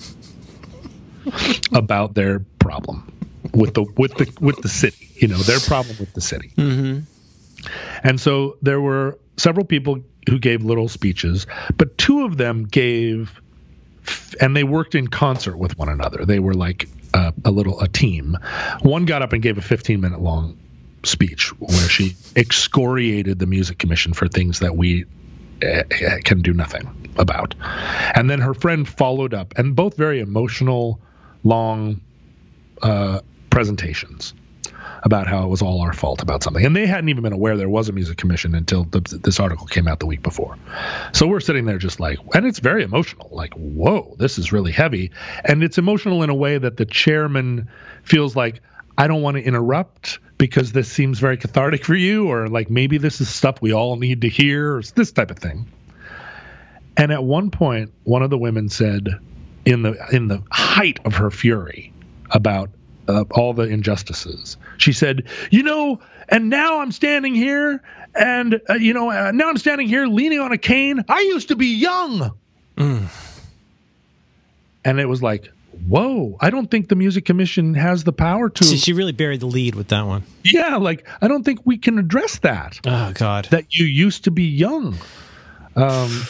[1.73, 3.13] about their problem
[3.53, 5.11] with the with the with the city.
[5.17, 6.53] You know, their problem with the city.
[6.57, 7.01] Mm-hmm.
[8.03, 11.47] And so there were several people who gave little speeches,
[11.77, 13.41] but two of them gave,
[14.41, 16.25] and they worked in concert with one another.
[16.25, 18.39] They were like uh, a little a team.
[18.81, 20.59] One got up and gave a 15 minute long
[21.05, 25.05] speech where she excoriated the music commission for things that we
[25.63, 25.83] uh,
[26.25, 27.55] can do nothing about.
[28.15, 31.01] And then her friend followed up, and both very emotional,
[31.45, 32.01] long
[32.83, 33.21] uh,
[33.51, 34.35] presentations
[35.03, 36.65] about how it was all our fault about something.
[36.65, 39.67] And they hadn't even been aware there was a music commission until the, this article
[39.67, 40.57] came out the week before.
[41.13, 43.29] So we're sitting there just like, and it's very emotional.
[43.33, 45.11] Like, whoa, this is really heavy.
[45.45, 47.69] And it's emotional in a way that the chairman
[48.05, 48.61] feels like,
[48.97, 52.99] I don't want to interrupt because this seems very cathartic for you, or like maybe
[52.99, 55.67] this is stuff we all need to hear, or this type of thing.
[56.97, 59.09] And at one point, one of the women said,
[59.65, 61.93] in the in the height of her fury
[62.31, 62.71] about
[63.09, 64.57] uh, all the injustices.
[64.79, 67.83] She said, "You know, and now I'm standing here,
[68.15, 71.05] and uh, you know, uh, now I'm standing here leaning on a cane.
[71.09, 72.33] I used to be young."
[72.77, 73.09] Mm.
[74.85, 75.49] And it was like,
[75.87, 78.65] whoa, I don't think the Music Commission has the power to.
[78.65, 80.25] She, she, really buried the lead with that one.
[80.45, 82.81] Yeah, like I don't think we can address that.
[82.85, 84.97] Oh God, that you used to be young.
[85.77, 86.23] Um,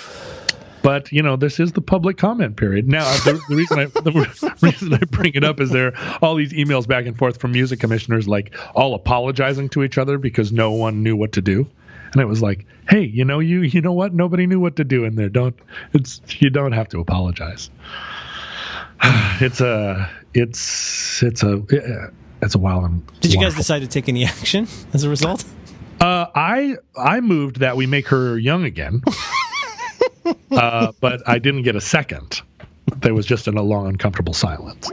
[0.82, 2.88] but you know, this is the public comment period.
[2.88, 6.34] Now, the, the reason I the reason I bring it up is there are all
[6.34, 10.52] these emails back and forth from music commissioners, like all apologizing to each other because
[10.52, 11.66] no one knew what to do.
[12.12, 14.12] And it was like, hey, you know, you you know what?
[14.12, 15.28] Nobody knew what to do in there.
[15.28, 15.56] Don't
[15.94, 17.70] it's you don't have to apologize.
[19.40, 21.60] It's a it's it's a
[22.40, 22.84] it's a wild.
[22.84, 25.44] And Did you guys decide to take any action as a result?
[26.00, 29.02] Uh, I I moved that we make her young again.
[30.50, 32.42] uh, but I didn't get a second.
[32.96, 34.90] There was just an, a long, uncomfortable silence.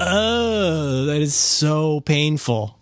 [0.00, 2.78] Oh, that is so painful.